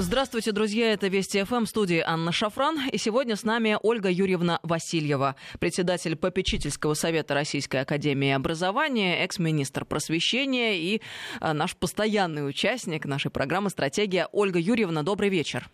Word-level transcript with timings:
Здравствуйте, 0.00 0.52
друзья. 0.52 0.92
Это 0.92 1.08
Вести 1.08 1.42
ФМ, 1.42 1.64
студии 1.64 1.98
Анна 1.98 2.30
Шафран. 2.30 2.88
И 2.92 2.98
сегодня 2.98 3.34
с 3.34 3.42
нами 3.42 3.76
Ольга 3.82 4.08
Юрьевна 4.08 4.60
Васильева, 4.62 5.34
председатель 5.58 6.14
попечительского 6.14 6.94
совета 6.94 7.34
Российской 7.34 7.80
Академии 7.80 8.30
Образования, 8.30 9.24
экс-министр 9.24 9.84
просвещения 9.84 10.78
и 10.78 11.02
а, 11.40 11.52
наш 11.52 11.74
постоянный 11.74 12.48
участник 12.48 13.06
нашей 13.06 13.32
программы 13.32 13.70
«Стратегия». 13.70 14.28
Ольга 14.30 14.60
Юрьевна, 14.60 15.02
добрый 15.02 15.30
вечер. 15.30 15.68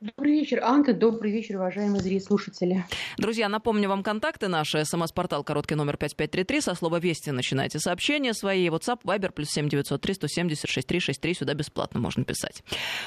Добрый 0.00 0.32
вечер, 0.32 0.60
Анка. 0.62 0.92
Добрый 0.92 1.32
вечер, 1.32 1.56
уважаемые 1.56 2.02
зрители 2.02 2.18
слушатели. 2.18 2.84
Друзья, 3.16 3.48
напомню 3.48 3.88
вам 3.88 4.02
контакты 4.02 4.48
наши. 4.48 4.84
СМС-портал 4.84 5.44
короткий 5.44 5.76
номер 5.76 5.96
5533. 5.96 6.60
Со 6.60 6.74
слова 6.74 6.98
«Вести» 6.98 7.30
начинайте 7.30 7.78
сообщения 7.78 8.34
свои. 8.34 8.68
WhatsApp, 8.68 9.00
Viber, 9.04 9.32
плюс 9.32 9.50
7903 9.50 10.14
170 10.14 10.68
6363. 10.68 11.34
Сюда 11.34 11.54
бесплатно 11.54 12.00
можно 12.00 12.24
писать. 12.24 12.64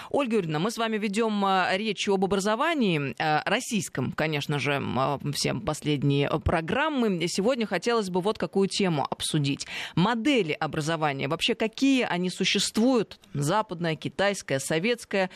Ольга 0.09 0.37
Юрьевна, 0.37 0.59
мы 0.59 0.71
с 0.71 0.77
вами 0.77 0.97
ведем 0.97 1.43
а, 1.45 1.69
речь 1.73 2.07
об 2.07 2.23
образовании. 2.23 3.15
А, 3.19 3.43
российском, 3.46 4.13
конечно 4.13 4.57
же, 4.57 4.82
а, 4.82 5.19
всем 5.33 5.61
последние 5.61 6.29
программы. 6.39 7.27
Сегодня 7.27 7.68
хотелось 7.68 8.10
бы 8.10 8.21
вот 8.21 8.38
какую 8.39 8.69
тему 8.69 9.05
обсудить. 9.07 9.68
Модели 9.96 10.54
образования. 10.54 11.27
Вообще, 11.27 11.54
какие 11.54 12.04
они 12.04 12.29
существуют? 12.29 13.19
Западная, 13.33 13.96
китайская, 13.96 14.60
советская 14.60 15.29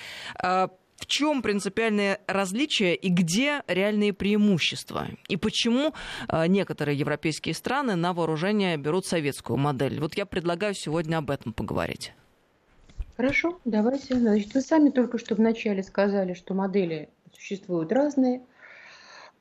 в 1.01 1.07
чем 1.07 1.41
принципиальное 1.41 2.19
различие 2.27 2.95
и 2.95 3.09
где 3.09 3.63
реальные 3.67 4.13
преимущества? 4.13 5.07
И 5.27 5.35
почему 5.35 5.93
э, 6.29 6.45
некоторые 6.47 6.97
европейские 6.97 7.55
страны 7.55 7.95
на 7.95 8.13
вооружение 8.13 8.77
берут 8.77 9.07
советскую 9.07 9.57
модель? 9.57 9.99
Вот 9.99 10.15
я 10.15 10.27
предлагаю 10.27 10.75
сегодня 10.75 11.17
об 11.17 11.31
этом 11.31 11.53
поговорить. 11.53 12.13
Хорошо, 13.17 13.59
давайте. 13.65 14.15
Значит, 14.15 14.53
вы 14.53 14.61
сами 14.61 14.89
только 14.91 15.17
что 15.17 15.33
вначале 15.33 15.81
сказали, 15.81 16.35
что 16.35 16.53
модели 16.53 17.09
существуют 17.33 17.91
разные. 17.91 18.43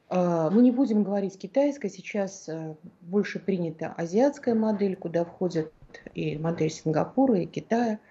Э, 0.08 0.48
мы 0.50 0.62
не 0.62 0.70
будем 0.70 1.02
говорить 1.02 1.38
китайская, 1.38 1.90
сейчас 1.90 2.48
э, 2.48 2.74
больше 3.02 3.38
принята 3.38 3.92
азиатская 3.98 4.54
модель, 4.54 4.96
куда 4.96 5.26
входят 5.26 5.70
и 6.14 6.38
модель 6.38 6.70
Сингапура, 6.70 7.38
и 7.38 7.44
Китая– 7.44 7.98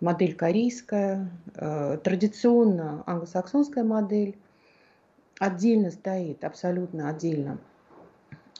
модель 0.00 0.34
корейская, 0.34 1.28
э, 1.54 1.98
традиционно 2.02 3.02
англосаксонская 3.06 3.84
модель. 3.84 4.36
Отдельно 5.38 5.90
стоит, 5.90 6.42
абсолютно 6.42 7.08
отдельно, 7.08 7.58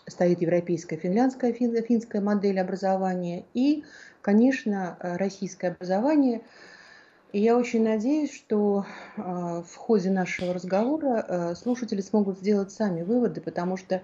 стоит 0.07 0.41
европейская, 0.41 0.97
финляндская, 0.97 1.53
финская 1.53 2.23
модель 2.23 2.61
образования 2.61 3.45
и, 3.53 3.85
конечно, 4.23 4.97
российское 5.01 5.69
образование. 5.69 6.43
И 7.33 7.41
я 7.41 7.57
очень 7.57 7.83
надеюсь, 7.83 8.33
что 8.33 8.87
э, 9.17 9.21
в 9.21 9.75
ходе 9.77 10.11
нашего 10.11 10.55
разговора 10.55 11.25
э, 11.29 11.55
слушатели 11.57 12.01
смогут 12.01 12.39
сделать 12.39 12.71
сами 12.71 13.03
выводы, 13.03 13.41
потому 13.41 13.77
что 13.77 14.03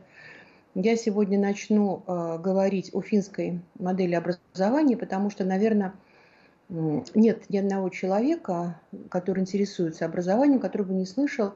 я 0.75 0.97
сегодня 0.97 1.39
начну 1.39 2.03
говорить 2.09 2.91
о 2.93 3.01
финской 3.01 3.61
модели 3.79 4.17
образования, 4.17 4.97
потому 4.97 5.31
что, 5.31 5.45
наверное, 5.45 5.95
нет 6.69 7.51
ни 7.51 7.59
одного 7.59 7.89
человека, 7.89 8.81
который 9.11 9.41
интересуется 9.41 10.05
образованием, 10.05 10.61
который 10.61 10.87
бы 10.87 10.95
не 10.95 11.07
слышал 11.07 11.55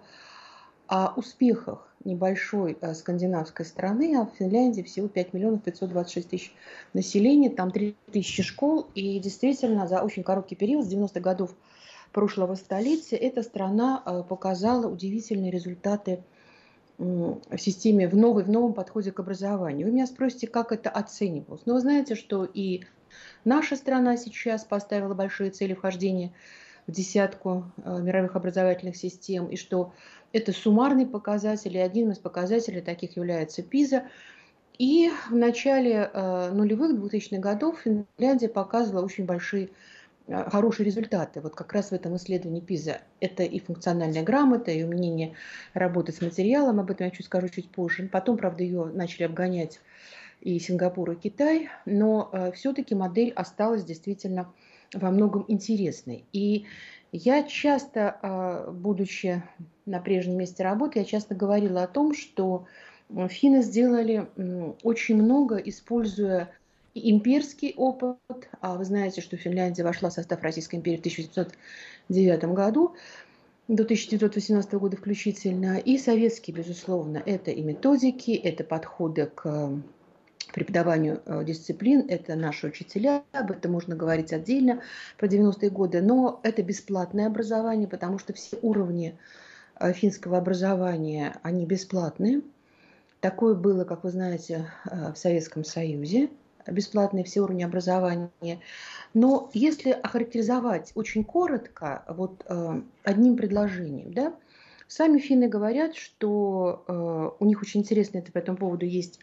о 0.87 1.13
успехах 1.17 1.87
небольшой 2.05 2.79
э, 2.81 2.95
скандинавской 2.95 3.67
страны, 3.67 4.17
а 4.17 4.25
в 4.25 4.37
Финляндии 4.39 4.83
всего 4.83 5.09
5 5.09 5.35
миллионов 5.35 5.63
526 5.63 6.31
тысяч 6.31 6.55
населения, 6.95 7.51
там 7.51 7.71
3 7.71 7.95
тысячи 8.13 8.43
школ, 8.43 8.87
и 8.95 9.19
действительно 9.19 9.87
за 9.87 10.03
очень 10.03 10.23
короткий 10.23 10.55
период, 10.55 10.87
с 10.87 10.93
90-х 10.93 11.21
годов 11.21 11.55
прошлого 12.13 12.55
столетия, 12.55 13.17
эта 13.17 13.43
страна 13.43 14.03
э, 14.05 14.23
показала 14.27 14.87
удивительные 14.87 15.51
результаты 15.51 16.23
в 16.97 17.59
системе, 17.59 18.09
в, 18.09 18.17
новой, 18.17 18.43
в 18.43 18.51
новом 18.51 18.73
подходе 18.73 19.13
к 19.13 19.21
образованию. 19.21 19.87
Вы 19.87 19.93
меня 19.93 20.07
спросите, 20.07 20.49
как 20.49 20.73
это 20.73 20.91
оценивалось. 20.91 21.63
Но 21.65 21.75
вы 21.75 21.81
знаете, 21.81 22.17
что 22.17 22.45
и 22.45 22.83
Наша 23.45 23.77
страна 23.77 24.17
сейчас 24.17 24.65
поставила 24.65 25.15
большие 25.15 25.51
цели 25.51 25.75
вхождения 25.75 26.33
в 26.87 26.93
десятку 26.93 27.71
э, 27.85 28.01
мировых 28.01 28.35
образовательных 28.35 28.97
систем, 28.97 29.47
и 29.47 29.57
что 29.57 29.93
это 30.33 30.53
суммарный 30.53 31.07
показатель, 31.07 31.77
и 31.77 31.81
один 31.81 32.11
из 32.11 32.19
показателей 32.19 32.81
таких 32.81 33.17
является 33.17 33.63
ПИЗа. 33.63 34.05
И 34.79 35.11
в 35.29 35.35
начале 35.35 36.11
э, 36.13 36.51
нулевых 36.53 36.97
2000-х 36.99 37.39
годов 37.39 37.81
Финляндия 37.85 38.49
показывала 38.49 39.05
очень 39.05 39.27
большие 39.27 39.71
э, 40.29 40.51
хорошие 40.51 40.87
результаты. 40.87 41.41
Вот 41.41 41.55
как 41.55 41.73
раз 41.73 41.91
в 41.91 41.93
этом 41.93 42.17
исследовании 42.17 42.61
ПИЗа 42.61 43.01
это 43.21 43.43
и 43.43 43.59
функциональная 43.59 44.23
грамота, 44.23 44.71
и 44.71 44.85
умение 44.85 45.35
работать 45.75 46.17
с 46.17 46.21
материалом, 46.21 46.81
об 46.81 46.91
этом 46.91 47.07
я 47.07 47.11
чуть 47.11 47.27
скажу 47.27 47.49
чуть 47.49 47.71
позже. 47.71 48.09
Потом, 48.11 48.37
правда, 48.37 48.63
ее 48.63 48.85
начали 48.87 49.25
обгонять 49.25 49.81
и 50.41 50.59
Сингапур, 50.59 51.11
и 51.13 51.17
Китай, 51.17 51.69
но 51.85 52.31
э, 52.33 52.53
все-таки 52.53 52.95
модель 52.95 53.33
осталась 53.33 53.85
действительно 53.85 54.53
во 54.95 55.11
многом 55.11 55.45
интересной. 55.49 56.25
И 56.33 56.67
я 57.13 57.43
часто, 57.43 58.19
э, 58.23 58.71
будучи 58.71 59.43
на 59.87 60.01
прежнем 60.01 60.37
месте 60.37 60.63
работы, 60.63 61.01
я 61.01 61.05
часто 61.05 61.35
говорила 61.35 61.83
о 61.83 61.89
том, 61.89 62.15
что 62.15 62.67
финны 63.29 63.63
сделали 63.63 64.29
очень 64.83 65.17
много, 65.17 65.57
используя 65.57 66.51
имперский 66.95 67.75
опыт, 67.77 68.19
а 68.61 68.77
вы 68.77 68.85
знаете, 68.85 69.21
что 69.21 69.37
Финляндия 69.37 69.83
вошла 69.83 70.11
в 70.11 70.13
состав 70.13 70.43
Российской 70.43 70.77
империи 70.77 70.97
в 70.97 71.01
1909 71.01 72.45
году, 72.55 72.95
до 73.69 73.83
1918 73.83 74.73
года 74.75 74.97
включительно, 74.97 75.79
и 75.79 75.99
советские, 75.99 76.57
безусловно, 76.57 77.23
это 77.25 77.51
и 77.51 77.61
методики, 77.61 78.31
это 78.31 78.65
подходы 78.65 79.27
к 79.27 79.71
преподаванию 80.53 81.23
э, 81.25 81.45
дисциплин. 81.45 82.07
Это 82.09 82.35
наши 82.35 82.67
учителя, 82.67 83.23
об 83.33 83.51
этом 83.51 83.73
можно 83.73 83.97
говорить 83.97 84.33
отдельно 84.33 84.83
про 85.17 85.27
90-е 85.27 85.71
годы. 85.71 86.01
Но 86.03 86.41
это 86.43 86.63
бесплатное 86.63 87.27
образование, 87.27 87.89
потому 87.89 88.19
что 88.19 88.33
все 88.33 88.59
уровни 88.63 89.17
э, 89.79 89.93
финского 89.93 90.39
образования, 90.39 91.37
они 91.43 91.67
бесплатные. 91.67 92.43
Такое 93.21 93.55
было, 93.55 93.85
как 93.85 94.05
вы 94.05 94.11
знаете, 94.11 94.71
э, 94.85 95.13
в 95.13 95.19
Советском 95.19 95.65
Союзе, 95.65 96.31
бесплатные 96.67 97.25
все 97.25 97.41
уровни 97.41 97.63
образования. 97.63 98.61
Но 99.15 99.51
если 99.55 99.91
охарактеризовать 99.91 100.93
очень 100.95 101.25
коротко, 101.25 102.05
вот 102.09 102.45
одним 103.05 103.39
предложением, 103.39 104.13
да, 104.13 104.35
сами 104.87 105.19
финны 105.19 105.49
говорят, 105.49 105.97
что 105.97 107.35
у 107.41 107.45
них 107.47 107.63
очень 107.63 107.81
интересно 107.81 108.19
это 108.19 108.31
по 108.33 108.37
этому 108.37 108.59
поводу 108.59 108.85
есть 108.85 109.19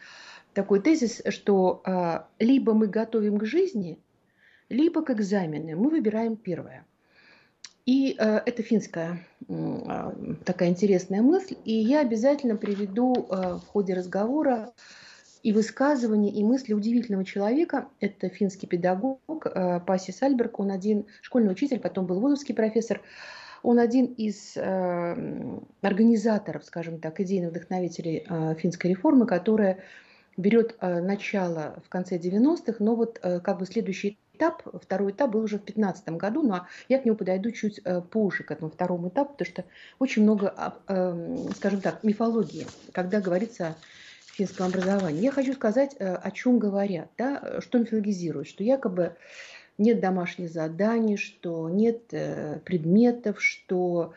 такой 0.56 0.82
тезис, 0.82 1.22
что 1.30 1.82
а, 1.86 2.28
либо 2.40 2.74
мы 2.74 2.88
готовим 2.88 3.38
к 3.38 3.46
жизни, 3.46 4.00
либо 4.70 5.04
к 5.04 5.12
экзамену. 5.12 5.78
Мы 5.78 5.90
выбираем 5.90 6.36
первое. 6.38 6.86
И 7.86 8.16
э, 8.18 8.42
это 8.48 8.64
финская 8.64 9.28
э, 9.48 10.12
такая 10.44 10.70
интересная 10.70 11.22
мысль. 11.22 11.56
И 11.66 11.74
я 11.74 12.02
обязательно 12.02 12.56
приведу 12.56 13.14
э, 13.14 13.60
в 13.60 13.68
ходе 13.68 13.94
разговора 13.94 14.74
и 15.44 15.54
высказывания, 15.54 16.32
и 16.32 16.44
мысли 16.44 16.74
удивительного 16.74 17.24
человека. 17.24 17.88
Это 18.00 18.30
финский 18.30 18.66
педагог 18.66 19.46
э, 19.46 19.82
Паси 19.86 20.12
Сальберг. 20.12 20.60
Он 20.60 20.72
один 20.72 21.06
школьный 21.22 21.52
учитель, 21.52 21.80
потом 21.80 22.08
был 22.08 22.20
вузовский 22.20 22.56
профессор. 22.56 23.02
Он 23.62 23.78
один 23.78 24.06
из 24.06 24.58
э, 24.58 25.60
организаторов, 25.82 26.66
скажем 26.66 27.00
так, 27.00 27.20
идейных 27.20 27.52
вдохновителей 27.52 28.26
э, 28.28 28.56
финской 28.56 28.90
реформы, 28.92 29.28
которая 29.28 29.84
берет 30.38 30.76
э, 30.80 31.02
начало 31.02 31.82
в 31.86 31.90
конце 31.90 32.18
90-х, 32.18 32.76
но 32.80 32.96
вот 32.96 33.20
э, 33.22 33.40
как 33.40 33.60
бы 33.60 33.66
следующий 33.66 34.18
этап, 34.34 34.64
второй 34.82 35.12
этап 35.12 35.32
был 35.32 35.44
уже 35.44 35.58
в 35.58 35.66
2015 35.66 36.10
году, 36.10 36.42
но 36.42 36.68
я 36.90 37.00
к 37.00 37.06
нему 37.06 37.16
подойду 37.16 37.52
чуть 37.52 37.80
э, 37.84 38.02
позже, 38.02 38.44
к 38.44 38.52
этому 38.52 38.70
второму 38.70 39.10
этапу, 39.10 39.32
потому 39.34 39.50
что 39.50 39.66
очень 40.00 40.24
много, 40.24 40.54
а, 40.56 40.78
эм, 40.88 41.54
скажем 41.56 41.82
так, 41.82 42.04
мифологии, 42.04 42.68
когда 42.92 43.22
говорится 43.22 43.68
о 43.68 43.76
финском 44.36 44.68
образовании. 44.68 45.22
Я 45.22 45.32
хочу 45.32 45.54
сказать, 45.54 45.96
о 45.98 46.30
чем 46.32 46.60
говорят, 46.60 47.10
да, 47.18 47.62
что 47.62 47.80
мифологизируют, 47.80 48.50
что 48.50 48.66
якобы 48.66 49.16
нет 49.78 50.02
домашних 50.02 50.50
заданий, 50.52 51.16
что 51.16 51.70
нет 51.70 52.08
предметов, 52.66 53.42
что 53.42 54.14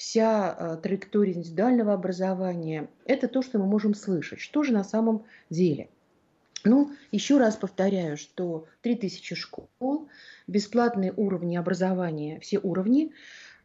вся 0.00 0.56
э, 0.58 0.76
траектория 0.82 1.34
индивидуального 1.34 1.92
образования, 1.92 2.88
это 3.04 3.28
то, 3.28 3.42
что 3.42 3.58
мы 3.58 3.66
можем 3.66 3.92
слышать. 3.92 4.40
Что 4.40 4.62
же 4.62 4.72
на 4.72 4.82
самом 4.82 5.26
деле? 5.50 5.90
Ну, 6.64 6.92
еще 7.12 7.36
раз 7.36 7.56
повторяю, 7.56 8.16
что 8.16 8.64
3000 8.80 9.34
школ, 9.34 10.08
бесплатные 10.46 11.12
уровни 11.14 11.54
образования, 11.54 12.40
все 12.40 12.58
уровни, 12.58 13.12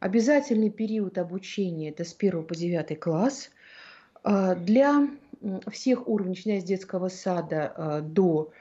обязательный 0.02 0.70
период 0.70 1.18
обучения, 1.18 1.90
это 1.90 2.04
с 2.04 2.14
1 2.14 2.44
по 2.44 2.54
9 2.54 3.00
класс, 3.00 3.50
э, 4.26 4.56
для 4.58 5.08
всех 5.72 6.06
уровней, 6.06 6.32
начиная 6.32 6.60
с 6.60 6.66
детского 6.66 7.08
сада 7.08 7.74
э, 7.78 8.02
до 8.02 8.52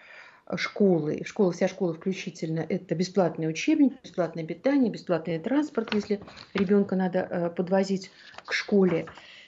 школы, 0.56 1.22
школа, 1.24 1.52
вся 1.52 1.68
школа 1.68 1.94
включительно, 1.94 2.60
это 2.60 2.94
бесплатный 2.94 3.48
учебник, 3.48 3.94
бесплатное 4.02 4.44
питание, 4.44 4.90
бесплатный 4.90 5.38
транспорт, 5.38 5.94
если 5.94 6.20
ребенка 6.52 6.96
надо 6.96 7.18
э, 7.18 7.50
подвозить 7.50 8.10
к 8.44 8.52
школе. 8.52 9.06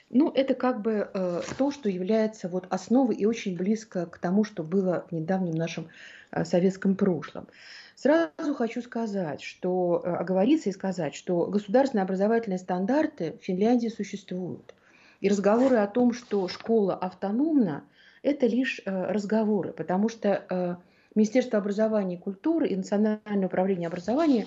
Ну, 0.09 0.31
это 0.31 0.53
как 0.53 0.81
бы 0.81 1.09
э, 1.13 1.41
то, 1.57 1.71
что 1.71 1.89
является 1.89 2.47
вот 2.47 2.65
основой 2.69 3.15
и 3.15 3.25
очень 3.25 3.57
близко 3.57 4.05
к 4.05 4.17
тому, 4.17 4.43
что 4.43 4.63
было 4.63 5.05
в 5.09 5.13
недавнем 5.13 5.55
нашем 5.55 5.89
э, 6.31 6.45
советском 6.45 6.95
прошлом. 6.95 7.47
Сразу 7.95 8.53
хочу 8.55 8.81
сказать, 8.81 9.41
что 9.41 10.01
э, 10.03 10.09
оговориться 10.09 10.69
и 10.69 10.73
сказать, 10.73 11.13
что 11.13 11.47
государственные 11.47 12.03
образовательные 12.03 12.59
стандарты 12.59 13.37
в 13.41 13.43
Финляндии 13.43 13.89
существуют. 13.89 14.73
И 15.19 15.29
разговоры 15.29 15.77
о 15.77 15.87
том, 15.87 16.13
что 16.13 16.47
школа 16.47 16.95
автономна, 16.95 17.83
это 18.21 18.45
лишь 18.45 18.79
э, 18.85 19.11
разговоры, 19.11 19.73
потому 19.73 20.09
что 20.09 20.45
э, 20.49 20.75
Министерство 21.17 21.57
образования 21.57 22.15
и 22.15 22.19
культуры 22.19 22.67
и 22.67 22.75
Национальное 22.75 23.47
управление 23.47 23.87
образования, 23.87 24.45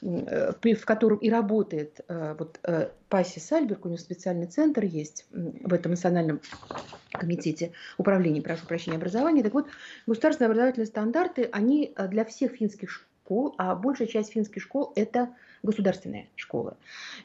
э, 0.00 0.52
в 0.62 0.84
котором 0.84 1.18
и 1.18 1.28
работает 1.28 2.00
вот, 2.08 2.60
Паси 3.08 3.40
Сальберг, 3.40 3.84
у 3.84 3.88
него 3.88 3.98
специальный 3.98 4.46
центр 4.46 4.84
есть 4.84 5.26
в 5.32 5.74
этом 5.74 5.90
национальном 5.90 6.40
комитете 7.10 7.72
управления, 7.98 8.42
прошу 8.42 8.64
прощения, 8.66 8.96
образования. 8.96 9.42
Так 9.42 9.54
вот, 9.54 9.66
государственные 10.06 10.50
образовательные 10.50 10.86
стандарты, 10.86 11.48
они 11.50 11.92
для 12.08 12.24
всех 12.24 12.52
финских 12.52 12.90
школ, 12.90 13.54
а 13.58 13.74
большая 13.74 14.06
часть 14.06 14.32
финских 14.32 14.62
школ– 14.62 14.92
это 14.96 15.34
государственные 15.64 16.28
школы. 16.36 16.74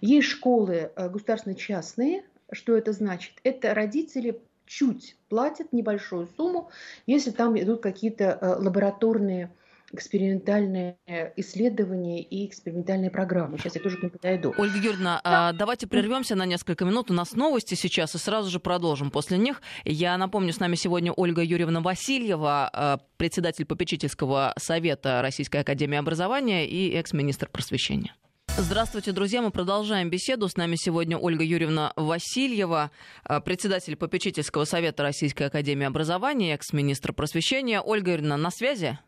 Есть 0.02 0.30
школы 0.30 0.92
государственно-частные, 0.96 2.24
что 2.52 2.76
это 2.76 2.94
значит? 2.94 3.34
Это 3.44 3.76
родители 3.76 4.42
чуть 4.70 5.18
платят 5.30 5.74
небольшую 5.74 6.28
сумму, 6.38 6.70
если 7.08 7.32
там 7.32 7.60
идут 7.60 7.82
какие-то 7.82 8.38
э, 8.40 8.56
лабораторные 8.56 9.52
экспериментальные 9.92 10.98
исследования 11.36 12.22
и 12.22 12.46
экспериментальные 12.46 13.10
программы. 13.10 13.58
Сейчас 13.58 13.74
я 13.74 13.82
тоже 13.82 13.98
к 13.98 14.04
ним 14.04 14.12
подойду. 14.12 14.54
Ольга 14.56 14.78
Юрьевна, 14.78 15.20
да. 15.24 15.52
давайте 15.52 15.88
прервемся 15.88 16.36
на 16.36 16.46
несколько 16.46 16.86
минут. 16.86 17.10
У 17.10 17.14
нас 17.16 17.34
новости 17.34 17.74
сейчас, 17.74 18.14
и 18.14 18.20
сразу 18.20 18.52
же 18.52 18.60
продолжим 18.60 19.10
после 19.10 19.40
них. 19.40 19.64
Я 19.86 20.16
напомню, 20.20 20.54
с 20.54 20.60
нами 20.60 20.76
сегодня 20.76 21.12
Ольга 21.12 21.42
Юрьевна 21.42 21.82
Васильева, 21.82 22.70
э, 22.72 22.98
председатель 23.18 23.66
попечительского 23.66 24.54
совета 24.60 25.24
Российской 25.24 25.62
Академии 25.62 25.98
Образования 25.98 26.68
и 26.68 26.92
экс-министр 26.92 27.50
просвещения. 27.50 28.14
Здравствуйте, 28.62 29.14
друзья. 29.14 29.42
Мы 29.42 29.52
продолжаем 29.52 30.10
беседу. 30.10 30.50
С 30.50 30.58
нами 30.58 30.76
сегодня 30.76 31.18
Ольга 31.18 31.46
Юрьевна 31.46 31.94
Васильева, 31.96 32.92
э, 33.28 33.40
председатель 33.40 33.96
попечительского 33.96 34.66
совета 34.66 35.02
Российской 35.02 35.44
Академии 35.44 35.86
Образования, 35.86 36.56
экс-министр 36.56 37.14
просвещения. 37.14 37.80
Ольга 37.80 38.12
Юрьевна, 38.12 38.36
на 38.36 38.52
связи? 38.52 39.00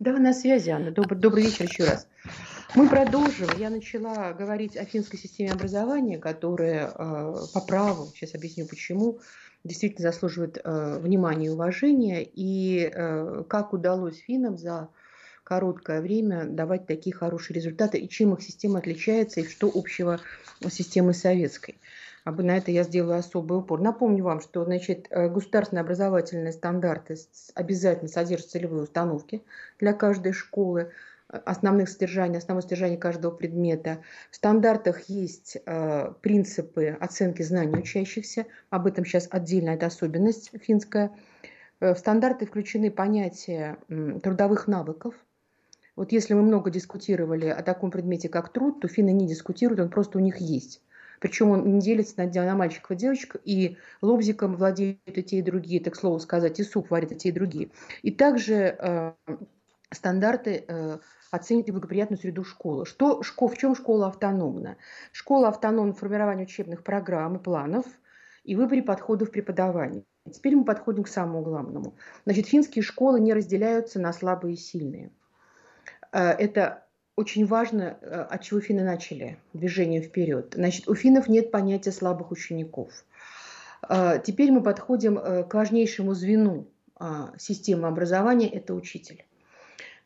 Да, 0.00 0.18
на 0.18 0.34
связи, 0.34 0.70
Анна. 0.70 0.90
Добрый, 0.90 1.16
добрый 1.20 1.44
вечер 1.44 1.66
еще 1.66 1.84
раз. 1.84 2.08
Мы 2.74 2.88
продолжим. 2.88 3.48
Я 3.56 3.70
начала 3.70 4.32
говорить 4.32 4.76
о 4.76 4.84
финской 4.84 5.16
системе 5.16 5.52
образования, 5.52 6.18
которая 6.18 6.88
э, 6.88 7.34
по 7.54 7.60
праву, 7.60 8.10
сейчас 8.16 8.34
объясню 8.34 8.66
почему, 8.66 9.20
действительно 9.62 10.10
заслуживает 10.10 10.58
э, 10.58 10.98
внимания 10.98 11.46
и 11.46 11.50
уважения. 11.50 12.24
И 12.24 12.90
э, 12.92 13.44
как 13.48 13.74
удалось 13.74 14.18
финнам 14.18 14.58
за 14.58 14.88
короткое 15.52 16.00
время 16.00 16.46
давать 16.46 16.86
такие 16.86 17.14
хорошие 17.14 17.54
результаты, 17.54 17.98
и 17.98 18.08
чем 18.08 18.32
их 18.32 18.40
система 18.40 18.78
отличается, 18.78 19.40
и 19.40 19.46
что 19.46 19.70
общего 19.74 20.18
с 20.62 20.72
системой 20.72 21.12
советской. 21.12 21.76
На 22.24 22.56
это 22.56 22.70
я 22.70 22.84
сделаю 22.84 23.18
особый 23.18 23.58
упор. 23.58 23.82
Напомню 23.82 24.24
вам, 24.24 24.40
что 24.40 24.64
значит, 24.64 25.08
э, 25.10 25.28
государственные 25.28 25.82
образовательные 25.82 26.52
стандарты 26.54 27.16
обязательно 27.54 28.08
содержат 28.08 28.48
целевые 28.48 28.84
установки 28.84 29.42
для 29.78 29.92
каждой 29.92 30.32
школы, 30.32 30.80
э, 31.28 31.36
основных 31.44 31.90
содержаний, 31.90 32.38
основное 32.38 32.62
содержание 32.62 32.96
каждого 32.96 33.30
предмета. 33.30 33.98
В 34.30 34.36
стандартах 34.36 35.02
есть 35.10 35.58
э, 35.66 36.12
принципы 36.22 36.96
оценки 36.98 37.42
знаний 37.42 37.78
учащихся. 37.78 38.46
Об 38.70 38.86
этом 38.86 39.04
сейчас 39.04 39.28
отдельно, 39.30 39.70
это 39.70 39.84
особенность 39.84 40.50
финская. 40.62 41.10
Э, 41.80 41.92
в 41.92 41.98
стандарты 41.98 42.46
включены 42.46 42.90
понятия 42.90 43.76
трудовых 44.22 44.66
навыков– 44.66 45.14
вот 46.02 46.10
если 46.10 46.34
мы 46.34 46.42
много 46.42 46.68
дискутировали 46.68 47.46
о 47.46 47.62
таком 47.62 47.92
предмете, 47.92 48.28
как 48.28 48.52
труд, 48.52 48.80
то 48.80 48.88
финны 48.88 49.12
не 49.12 49.28
дискутируют, 49.28 49.78
он 49.78 49.88
просто 49.88 50.18
у 50.18 50.20
них 50.20 50.38
есть. 50.38 50.82
Причем 51.20 51.50
он 51.50 51.74
не 51.74 51.80
делится 51.80 52.14
на, 52.16 52.26
на 52.26 52.56
мальчиков 52.56 52.90
и 52.90 52.96
девочек, 52.96 53.36
и 53.44 53.76
лобзиком 54.00 54.56
владеют 54.56 54.98
и 55.06 55.22
те, 55.22 55.38
и 55.38 55.42
другие, 55.42 55.80
так 55.80 55.94
слово 55.94 56.18
сказать, 56.18 56.58
и 56.58 56.64
суп 56.64 56.90
варят 56.90 57.12
и 57.12 57.14
те, 57.14 57.28
и 57.28 57.32
другие. 57.32 57.70
И 58.02 58.10
также 58.10 58.76
э, 58.76 59.12
стандарты 59.92 60.64
э, 60.66 60.98
оценивают 61.30 61.70
благоприятную 61.70 62.18
среду 62.18 62.42
школы. 62.42 62.84
Что, 62.84 63.22
школ, 63.22 63.46
в 63.46 63.56
чем 63.56 63.76
школа 63.76 64.08
автономна? 64.08 64.78
Школа 65.12 65.50
автономна 65.50 65.92
в 65.92 65.98
формировании 66.00 66.46
учебных 66.46 66.82
программ 66.82 67.36
и 67.36 67.38
планов 67.40 67.86
и 68.42 68.56
выборе 68.56 68.82
подходов 68.82 69.30
преподавания. 69.30 70.02
Теперь 70.32 70.56
мы 70.56 70.64
подходим 70.64 71.04
к 71.04 71.08
самому 71.08 71.42
главному. 71.42 71.94
Значит, 72.24 72.48
финские 72.48 72.82
школы 72.82 73.20
не 73.20 73.32
разделяются 73.32 74.00
на 74.00 74.12
слабые 74.12 74.54
и 74.54 74.56
сильные. 74.56 75.12
Э, 76.12 76.30
это 76.30 76.84
очень 77.16 77.46
важно, 77.46 77.98
э, 78.00 78.26
от 78.30 78.42
чего 78.42 78.60
финны 78.60 78.84
начали 78.84 79.38
движение 79.52 80.00
вперед. 80.02 80.52
Значит, 80.54 80.88
у 80.88 80.94
финнов 80.94 81.28
нет 81.28 81.50
понятия 81.50 81.92
слабых 81.92 82.30
учеников. 82.30 83.04
Э, 83.88 84.20
теперь 84.24 84.52
мы 84.52 84.62
подходим 84.62 85.16
к 85.16 85.52
важнейшему 85.52 86.14
звену 86.14 86.66
системы 87.36 87.88
образования– 87.88 88.48
это 88.52 88.74
учитель. 88.74 89.24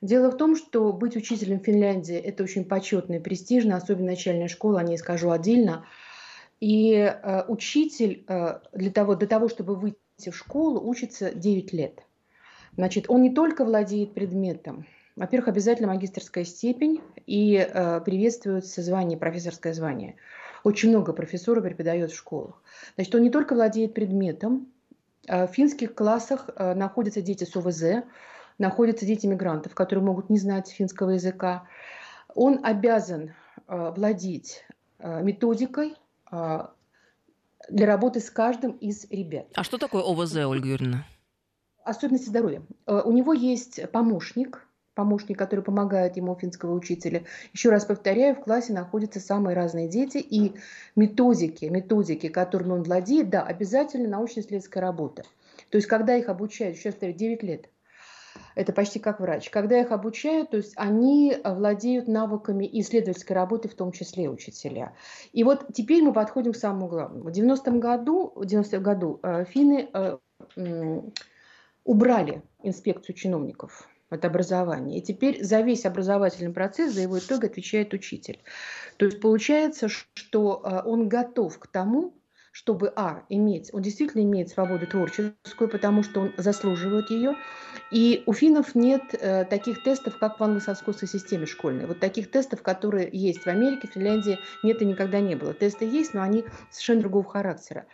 Дело 0.01 0.31
в 0.31 0.39
том, 0.39 0.57
что 0.57 0.95
быть 0.95 1.15
учителем 1.15 1.61
в 1.61 1.65
Финляндии– 1.65 2.17
это 2.25 2.43
очень 2.43 2.65
почетно 2.65 3.17
и 3.17 3.19
престижно, 3.19 3.77
особенно 3.77 4.07
начальная 4.07 4.49
школа, 4.49 4.81
о 4.81 4.83
ней 4.83 4.97
скажу 4.97 5.31
отдельно. 5.31 5.85
И 6.59 7.15
учитель 7.49 8.25
для 8.73 8.91
того, 8.91 9.15
для 9.15 9.29
того, 9.29 9.51
чтобы 9.51 9.75
выйти 9.75 10.31
в 10.31 10.35
школу, 10.35 10.81
учится 10.89 11.35
9 11.35 11.75
лет. 11.75 12.03
Значит, 12.77 13.11
он 13.11 13.21
не 13.21 13.35
только 13.35 13.67
владеет 13.67 14.15
предметом, 14.15 14.87
во-первых, 15.17 15.49
обязательно 15.49 15.89
магистрская 15.89 16.45
степень 16.45 17.01
и 17.27 17.57
э, 17.57 18.01
приветствуется 18.03 18.83
звание, 18.83 19.19
профессорское 19.19 19.73
звание. 19.73 20.17
Очень 20.63 20.91
много 20.91 21.13
профессоров 21.15 21.65
преподает 21.65 22.11
в 22.11 22.17
школах. 22.17 22.63
Значит, 22.97 23.15
он 23.15 23.23
не 23.23 23.31
только 23.31 23.55
владеет 23.55 23.95
предметом, 23.95 24.69
э, 25.27 25.47
в 25.47 25.51
финских 25.51 25.95
классах 25.95 26.51
э, 26.55 26.75
находятся 26.75 27.23
дети 27.23 27.45
с 27.45 27.57
ОВЗ, 27.57 28.05
находятся 28.59 29.07
дети 29.07 29.27
мигрантов, 29.27 29.75
которые 29.75 30.05
могут 30.05 30.29
не 30.29 30.39
знать 30.39 30.69
финского 30.69 31.11
языка. 31.11 31.67
Он 32.35 32.61
обязан 32.63 33.33
э, 33.69 33.93
владеть 33.97 34.65
методикой 34.99 35.95
для 36.31 37.87
работы 37.87 38.21
с 38.21 38.31
каждым 38.31 38.73
из 38.73 39.05
ребят. 39.11 39.47
А 39.55 39.63
что 39.63 39.77
такое 39.77 40.03
ОВЗ, 40.03 40.37
Ольга 40.37 40.69
Юрьевна? 40.69 41.05
Особенности 41.85 42.31
здоровья. 42.31 42.63
У 42.87 43.13
него 43.13 43.35
есть 43.35 43.91
помощник, 43.93 44.66
помощник, 44.97 45.39
который 45.39 45.61
помогает 45.61 46.17
ему, 46.17 46.35
финского 46.35 46.75
учителя. 46.75 47.23
Еще 47.53 47.71
раз 47.71 47.85
повторяю, 47.85 48.35
в 48.35 48.41
классе 48.41 48.73
находятся 48.73 49.21
самые 49.21 49.55
разные 49.55 49.87
дети, 49.87 50.19
и 50.19 50.55
методики, 50.97 51.67
методики, 51.67 52.29
которыми 52.29 52.73
он 52.73 52.83
владеет, 52.83 53.31
да, 53.31 53.43
обязательно 53.43 54.09
научно-исследовательская 54.09 54.83
работа. 54.83 55.23
То 55.71 55.77
есть, 55.77 55.87
когда 55.87 56.17
их 56.17 56.29
обучают, 56.29 56.77
сейчас 56.77 56.95
9 57.01 57.43
лет, 57.45 57.69
это 58.55 58.73
почти 58.73 58.99
как 58.99 59.21
врач. 59.21 59.51
Когда 59.51 59.79
их 59.79 59.93
обучают, 59.93 60.51
то 60.51 60.57
есть 60.57 60.73
они 60.77 61.37
владеют 61.45 62.09
навыками 62.09 62.69
исследовательской 62.81 63.37
работы, 63.37 63.69
в 63.69 63.75
том 63.75 63.93
числе 63.93 64.29
учителя. 64.29 64.95
И 65.33 65.45
вот 65.45 65.67
теперь 65.75 66.03
мы 66.03 66.13
подходим 66.13 66.53
к 66.53 66.57
самому 66.57 66.89
главному. 66.89 67.25
В 67.25 67.29
90-м 67.29 67.81
году, 67.81 68.33
в 68.35 68.47
90 68.47 68.79
году 68.81 69.21
э, 69.23 69.45
финны 69.45 69.89
э, 69.93 70.19
убрали 71.85 72.43
инспекцию 72.63 73.15
чиновников 73.15 73.89
от 74.11 74.25
образования. 74.25 74.99
И 74.99 75.03
теперь 75.03 75.43
за 75.43 75.61
весь 75.61 75.85
образовательный 75.85 76.53
процесс, 76.53 76.93
за 76.93 77.03
его 77.03 77.19
итог 77.19 77.45
отвечает 77.45 77.93
учитель. 77.93 78.41
То 78.97 79.07
есть 79.07 79.21
получается, 79.21 79.89
что 79.89 80.61
а, 80.65 80.83
он 80.85 81.09
готов 81.09 81.59
к 81.59 81.67
тому, 81.67 82.15
чтобы, 82.53 82.91
а, 82.97 83.25
иметь, 83.29 83.69
он 83.75 83.83
действительно 83.83 84.23
имеет 84.23 84.49
свободу 84.49 84.87
творческую, 84.87 85.69
потому 85.71 86.03
что 86.03 86.23
он 86.23 86.33
заслуживает 86.39 87.11
ее. 87.11 87.35
И 87.91 88.23
у 88.25 88.33
финнов 88.33 88.75
нет 88.75 89.03
э, 89.13 89.45
таких 89.45 89.83
тестов, 89.83 90.19
как 90.19 90.41
в 90.41 90.43
англосаксонской 90.43 91.07
системе 91.07 91.45
школьной. 91.45 91.85
Вот 91.85 92.01
таких 92.01 92.31
тестов, 92.31 92.63
которые 92.63 93.11
есть 93.13 93.43
в 93.43 93.47
Америке, 93.49 93.89
в 93.89 93.93
Финляндии, 93.93 94.39
нет 94.63 94.81
и 94.81 94.87
никогда 94.87 95.21
не 95.21 95.35
было. 95.35 95.53
Тесты 95.53 95.85
есть, 95.85 96.15
но 96.15 96.23
они 96.23 96.47
совершенно 96.71 97.01
другого 97.03 97.29
характера. 97.29 97.85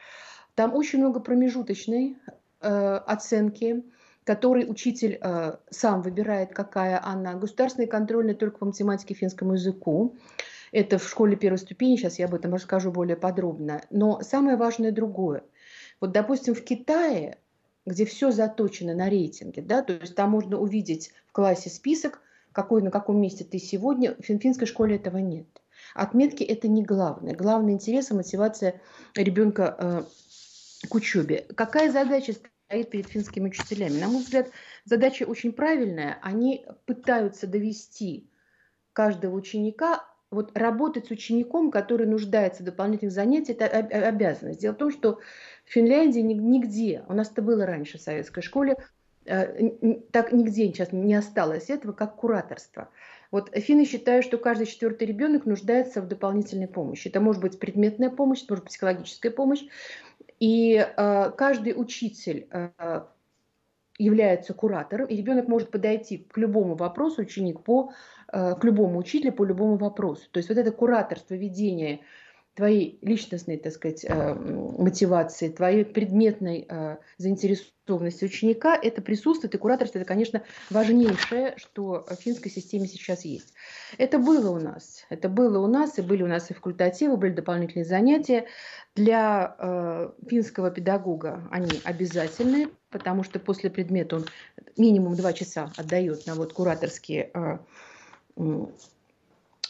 Там 0.55 0.75
очень 0.75 1.01
много 1.01 1.19
промежуточной 1.19 2.19
э, 2.61 2.97
оценки, 3.07 3.83
который 4.25 4.71
учитель 4.71 5.19
э, 5.21 5.57
сам 5.71 6.03
выбирает, 6.03 6.53
какая 6.53 7.05
она. 7.05 7.35
Государственный 7.35 7.87
контрольный 7.87 8.35
только 8.35 8.59
по 8.59 8.67
математике 8.67 9.15
и 9.15 9.17
финскому 9.17 9.55
языку. 9.55 10.17
Это 10.71 10.99
в 10.99 11.09
школе 11.09 11.37
первой 11.37 11.59
ступени, 11.59 11.97
сейчас 11.97 12.19
я 12.19 12.27
об 12.27 12.35
этом 12.35 12.55
расскажу 12.55 12.91
более 12.93 13.17
подробно. 13.17 13.83
Но 13.91 14.21
самое 14.23 14.57
важное 14.57 14.93
другое. 14.93 15.45
Вот, 16.01 16.13
допустим, 16.13 16.55
в 16.55 16.63
Китае 16.63 17.39
где 17.87 18.05
все 18.05 18.31
заточено 18.31 18.95
на 18.95 19.09
рейтинге, 19.09 19.63
да, 19.63 19.83
то 19.83 19.95
есть 19.95 20.15
там 20.15 20.31
можно 20.31 20.59
увидеть 20.59 21.13
в 21.27 21.33
классе 21.33 21.71
список, 21.71 22.21
какой, 22.53 22.83
на 22.83 22.91
каком 22.91 23.21
месте 23.21 23.45
ты 23.45 23.59
сегодня. 23.59 24.15
В 24.15 24.23
финской 24.23 24.67
школе 24.67 24.97
этого 24.97 25.19
нет. 25.19 25.47
Отметки 25.95 26.45
это 26.45 26.69
не 26.69 26.83
главное. 26.85 27.35
Главный 27.35 27.73
интерес 27.73 28.11
и 28.11 28.15
мотивация 28.15 28.81
ребенка 29.15 29.77
э, 29.79 30.87
к 30.89 30.95
учебе. 30.95 31.47
Какая 31.57 31.91
задача 31.91 32.35
стоит 32.73 32.89
перед 32.89 33.07
финскими 33.07 33.49
учителями? 33.49 34.01
На 34.01 34.09
мой 34.09 34.23
взгляд, 34.23 34.49
задача 34.87 35.25
очень 35.25 35.53
правильная. 35.53 36.19
Они 36.23 36.65
пытаются 36.87 37.47
довести 37.47 38.31
каждого 38.95 39.35
ученика 39.35 40.07
вот 40.31 40.57
работать 40.57 41.09
с 41.09 41.11
учеником, 41.11 41.71
который 41.71 42.07
нуждается 42.07 42.63
в 42.63 42.65
дополнительных 42.65 43.13
занятиях, 43.13 43.59
это 43.61 44.07
обязанность. 44.09 44.61
Дело 44.61 44.73
в 44.73 44.79
том, 44.79 44.91
что 44.91 45.19
в 45.67 45.71
Финляндии 45.71 46.21
нигде, 46.21 47.05
у 47.09 47.13
нас 47.13 47.31
это 47.31 47.43
было 47.43 47.67
раньше 47.67 47.99
в 47.99 48.01
советской 48.01 48.41
школе, 48.41 48.77
э, 49.27 50.01
так 50.11 50.33
нигде 50.33 50.69
сейчас 50.69 50.93
не 50.93 51.15
осталось 51.15 51.69
этого, 51.69 51.93
как 51.93 52.17
кураторство. 52.17 52.89
Вот 53.31 53.51
финны 53.55 53.85
считают, 53.85 54.25
что 54.25 54.39
каждый 54.39 54.67
четвертый 54.67 55.07
ребенок 55.07 55.45
нуждается 55.45 56.01
в 56.01 56.09
дополнительной 56.09 56.69
помощи. 56.69 57.09
Это 57.09 57.21
может 57.21 57.43
быть 57.43 57.59
предметная 57.59 58.09
помощь, 58.09 58.45
может 58.49 58.65
быть 58.65 58.73
психологическая 58.73 59.33
помощь. 59.33 59.65
И 60.41 60.75
э, 60.75 61.31
каждый 61.37 61.75
учитель 61.77 62.49
э, 62.51 63.03
является 63.99 64.55
куратором, 64.55 65.07
и 65.07 65.17
ребенок 65.17 65.49
может 65.49 65.71
подойти 65.71 66.19
к 66.19 66.37
любому 66.37 66.75
вопросу, 66.75 67.23
ученик 67.23 67.63
по, 67.63 67.93
э, 68.33 68.55
к 68.55 68.65
любому 68.65 68.99
учителю 68.99 69.33
по 69.33 69.45
любому 69.45 69.77
вопросу. 69.77 70.29
То 70.31 70.39
есть 70.39 70.49
вот 70.49 70.59
это 70.59 70.73
кураторство, 70.73 71.35
ведение 71.35 72.01
твоей 72.55 72.99
личностной, 73.01 73.57
так 73.57 73.73
сказать, 73.73 74.05
э, 74.07 74.35
мотивации, 74.35 75.49
твоей 75.49 75.85
предметной 75.85 76.67
э, 76.69 76.97
заинтересованности 77.17 78.27
ученика, 78.27 78.77
это 78.77 79.01
присутствует, 79.01 79.55
и 79.55 79.59
кураторство, 79.59 79.99
это, 79.99 80.07
конечно, 80.07 80.43
важнейшее, 80.69 81.55
что 81.57 82.05
в 82.09 82.15
финской 82.17 82.51
системе 82.51 82.87
сейчас 82.89 83.25
есть. 83.25 83.55
Это 83.97 84.19
было 84.19 84.51
у 84.51 84.61
нас, 84.61 85.05
это 85.09 85.31
было 85.31 85.61
у 85.61 85.67
нас, 85.67 85.99
и 85.99 86.03
были 86.03 86.23
у 86.23 86.27
нас 86.27 86.51
и 86.51 86.55
факультативы, 86.55 87.17
были 87.17 87.33
дополнительные 87.33 87.87
занятия. 87.87 88.47
Для 88.95 89.57
э, 89.59 90.11
финского 90.29 90.71
педагога 90.71 91.49
они 91.51 91.81
обязательны, 91.85 92.69
потому 92.91 93.25
что 93.25 93.39
после 93.39 93.71
предмета 93.71 94.17
он 94.17 94.27
минимум 94.77 95.17
два 95.17 95.33
часа 95.33 95.73
отдает 95.79 96.27
на 96.27 96.35
вот 96.35 96.53
кураторские 96.53 97.33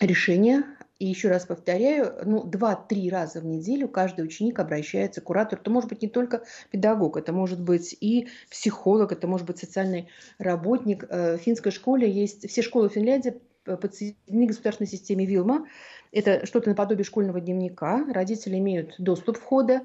решения 0.01 0.65
и 1.03 1.07
еще 1.07 1.31
раз 1.31 1.47
повторяю, 1.47 2.15
ну, 2.25 2.45
два-три 2.45 3.11
раза 3.11 3.41
в 3.41 3.45
неделю 3.45 3.89
каждый 3.89 4.25
ученик 4.25 4.61
обращается 4.61 5.21
к 5.21 5.25
куратору. 5.25 5.61
Это 5.61 5.69
может 5.69 5.89
быть 5.89 6.01
не 6.01 6.09
только 6.09 6.45
педагог, 6.71 7.17
это 7.17 7.33
может 7.33 7.61
быть 7.61 7.97
и 8.01 8.29
психолог, 8.49 9.11
это 9.11 9.27
может 9.27 9.45
быть 9.45 9.59
социальный 9.59 10.09
работник. 10.39 11.05
Э, 11.09 11.39
в 11.39 11.41
финской 11.41 11.73
школе 11.73 12.09
есть, 12.09 12.49
все 12.49 12.63
школы 12.63 12.89
Финляндии 12.89 13.35
подсоединены 13.65 14.47
к 14.47 14.51
государственной 14.51 14.87
системе 14.87 15.27
Вилма. 15.27 15.67
Это 16.13 16.47
что-то 16.47 16.69
наподобие 16.69 17.05
школьного 17.05 17.41
дневника. 17.41 18.07
Родители 18.13 18.59
имеют 18.59 18.95
доступ 18.99 19.39
входа 19.39 19.81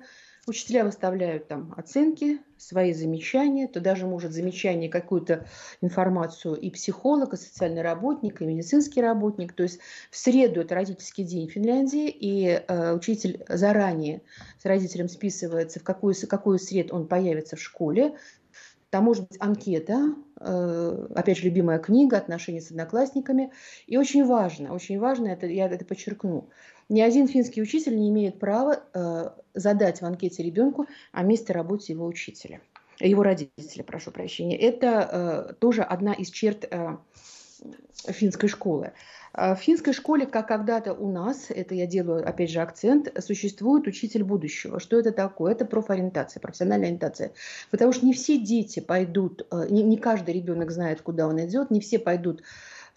Учителя 0.47 0.85
выставляют 0.85 1.49
там 1.49 1.73
оценки, 1.75 2.39
свои 2.57 2.93
замечания, 2.93 3.67
то 3.67 3.79
даже 3.81 4.07
может 4.07 4.31
замечание 4.31 4.89
какую-то 4.89 5.45
информацию 5.81 6.55
и 6.55 6.69
психолог, 6.69 7.33
и 7.33 7.37
социальный 7.37 7.81
работник, 7.81 8.41
и 8.41 8.45
медицинский 8.45 9.01
работник. 9.01 9.51
То 9.51 9.63
есть 9.63 9.79
в 10.09 10.17
среду 10.17 10.61
это 10.61 10.73
родительский 10.73 11.25
день 11.25 11.49
в 11.49 11.51
Финляндии, 11.51 12.09
и 12.09 12.63
э, 12.65 12.93
учитель 12.93 13.43
заранее 13.49 14.21
с 14.61 14.65
родителем 14.65 15.09
списывается, 15.09 15.81
в 15.81 15.83
какую, 15.83 16.15
какую 16.29 16.59
среду 16.59 16.95
он 16.95 17.07
появится 17.07 17.57
в 17.57 17.61
школе. 17.61 18.15
Там 18.89 19.03
может 19.03 19.27
быть 19.27 19.37
анкета, 19.41 20.15
э, 20.39 21.07
опять 21.13 21.37
же, 21.37 21.43
любимая 21.43 21.79
книга, 21.79 22.15
отношения 22.15 22.61
с 22.61 22.71
одноклассниками. 22.71 23.51
И 23.85 23.97
очень 23.97 24.25
важно, 24.25 24.73
очень 24.73 24.97
важно, 24.97 25.27
это, 25.27 25.45
я 25.45 25.67
это 25.67 25.83
подчеркну, 25.83 26.49
ни 26.89 27.01
один 27.01 27.27
финский 27.27 27.61
учитель 27.61 27.97
не 27.97 28.09
имеет 28.09 28.39
права 28.39 28.83
э, 28.93 29.29
задать 29.53 30.01
в 30.01 30.05
анкете 30.05 30.43
ребенку 30.43 30.87
о 31.11 31.23
месте 31.23 31.53
работы 31.53 31.91
его 31.91 32.05
учителя, 32.05 32.61
его 32.99 33.23
родителя, 33.23 33.83
прошу 33.83 34.11
прощения. 34.11 34.57
Это 34.57 35.49
э, 35.49 35.53
тоже 35.59 35.83
одна 35.83 36.13
из 36.13 36.29
черт 36.29 36.65
э, 36.69 36.97
финской 38.07 38.49
школы. 38.49 38.93
Э, 39.33 39.55
в 39.55 39.59
финской 39.59 39.93
школе, 39.93 40.25
как 40.25 40.47
когда-то 40.47 40.93
у 40.93 41.11
нас, 41.11 41.47
это 41.49 41.75
я 41.75 41.85
делаю, 41.85 42.27
опять 42.27 42.49
же, 42.49 42.61
акцент, 42.61 43.11
существует 43.19 43.87
учитель 43.87 44.23
будущего. 44.23 44.79
Что 44.79 44.99
это 44.99 45.11
такое? 45.11 45.51
Это 45.51 45.65
профориентация, 45.65 46.39
профессиональная 46.39 46.87
ориентация. 46.87 47.31
Потому 47.69 47.91
что 47.93 48.05
не 48.05 48.13
все 48.13 48.37
дети 48.37 48.79
пойдут, 48.79 49.45
э, 49.51 49.67
не, 49.69 49.83
не 49.83 49.97
каждый 49.97 50.33
ребенок 50.33 50.71
знает, 50.71 51.01
куда 51.01 51.27
он 51.27 51.43
идет, 51.45 51.69
не 51.69 51.79
все 51.79 51.99
пойдут 51.99 52.41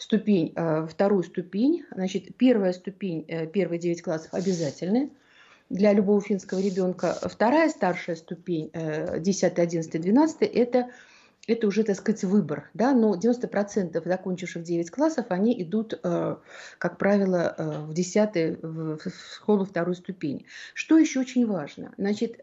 ступень, 0.01 0.53
э, 0.57 0.87
вторую 0.87 1.23
ступень. 1.23 1.85
Значит, 1.95 2.35
первая 2.37 2.73
ступень, 2.73 3.25
э, 3.29 3.47
первые 3.47 3.79
9 3.79 4.03
классов 4.03 4.33
обязательны 4.33 5.11
для 5.69 5.93
любого 5.93 6.21
финского 6.21 6.61
ребенка. 6.61 7.17
Вторая 7.23 7.69
старшая 7.69 8.17
ступень, 8.17 8.73
10, 8.73 9.59
11, 9.59 10.01
12, 10.01 10.43
это 10.43 10.91
это 11.47 11.67
уже, 11.67 11.85
так 11.85 11.97
сказать, 11.97 12.23
выбор, 12.23 12.71
да, 12.75 12.93
но 12.93 13.17
90% 13.17 14.05
закончивших 14.05 14.63
9 14.63 14.91
классов, 14.91 15.27
они 15.31 15.61
идут, 15.63 15.99
э, 16.03 16.37
как 16.79 16.99
правило, 16.99 17.55
в 17.89 17.95
10 17.95 18.59
в 18.63 18.99
школу 19.37 19.65
второй 19.65 19.97
ступени. 19.97 20.47
Что 20.75 20.99
еще 20.99 21.21
очень 21.21 21.47
важно? 21.47 21.93
Значит, 21.97 22.41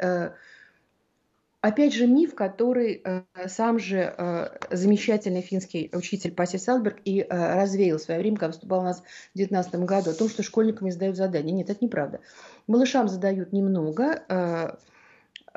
Опять 1.61 1.93
же, 1.93 2.05
миф, 2.05 2.35
который 2.35 3.01
э, 3.03 3.23
сам 3.47 3.79
же 3.79 4.13
э, 4.15 4.47
замечательный 4.69 5.41
финский 5.41 5.89
учитель 5.91 6.31
Паси 6.31 6.57
Салберг 6.57 6.99
и 7.03 7.21
э, 7.21 7.25
развеял 7.29 7.97
в 7.97 8.01
свое 8.01 8.19
время, 8.19 8.37
когда 8.37 8.49
выступал 8.49 8.81
у 8.81 8.83
нас 8.83 8.99
в 8.99 9.37
2019 9.37 9.75
году, 9.85 10.11
о 10.11 10.13
том, 10.13 10.29
что 10.29 10.43
школьникам 10.43 10.85
не 10.85 10.91
задают 10.91 11.17
задания. 11.17 11.53
Нет, 11.53 11.71
это 11.71 11.83
неправда. 11.83 12.19
Малышам 12.67 13.07
задают 13.07 13.53
немного, 13.53 14.23
э, 14.29 14.75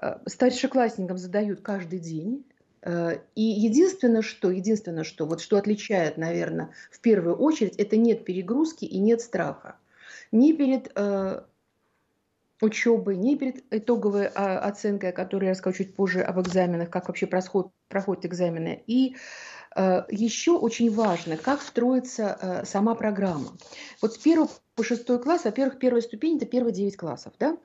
э, 0.01 0.19
старшеклассникам 0.27 1.19
задают 1.19 1.61
каждый 1.61 1.99
день. 1.99 2.47
Э, 2.83 3.19
и 3.35 3.43
единственное, 3.43 4.23
что, 4.23 4.51
единственное, 4.51 5.05
что, 5.05 5.27
вот 5.27 5.43
что 5.43 5.59
отличает, 5.59 6.17
наверное, 6.17 6.71
в 6.91 7.01
первую 7.01 7.37
очередь, 7.37 7.77
это 7.77 7.99
нет 7.99 8.25
перегрузки 8.25 8.87
и 8.87 8.99
нет 8.99 9.21
страха. 9.21 9.77
Ни 10.33 10.53
перед 10.53 10.91
э, 10.95 11.43
учебы, 12.61 13.17
ни 13.17 13.37
перед 13.37 13.65
итоговой 13.73 14.27
а, 14.27 14.59
оценкой, 14.61 15.11
о 15.11 15.13
которой 15.13 15.47
я 15.47 15.51
расскажу 15.53 15.79
чуть 15.79 15.95
позже 15.95 16.21
об 16.23 16.41
экзаменах, 16.41 16.91
как 16.91 17.09
вообще 17.09 17.27
происход, 17.27 17.73
проходят 17.89 18.27
экзамены. 18.27 18.83
И 18.87 19.17
э, 19.75 20.03
еще 20.11 20.53
очень 20.53 20.93
важно, 20.93 21.37
как 21.37 21.63
строится 21.63 22.39
э, 22.41 22.65
сама 22.67 22.95
программа. 22.95 23.53
Вот 24.03 24.15
с 24.15 24.19
первого 24.19 24.51
по 24.75 24.85
шестой 24.85 25.21
класс, 25.21 25.45
во-первых, 25.45 25.79
первая 25.79 26.03
ступень– 26.03 26.37
это 26.39 26.47
первые 26.47 26.73
девять 26.73 26.97
классов. 26.97 27.33
Да? 27.39 27.57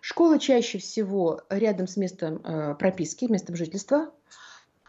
Школа 0.00 0.38
чаще 0.38 0.78
всего 0.78 1.42
рядом 1.50 1.86
с 1.86 1.96
местом 1.96 2.40
э, 2.44 2.74
прописки, 2.76 3.26
местом 3.30 3.56
жительства. 3.56 4.10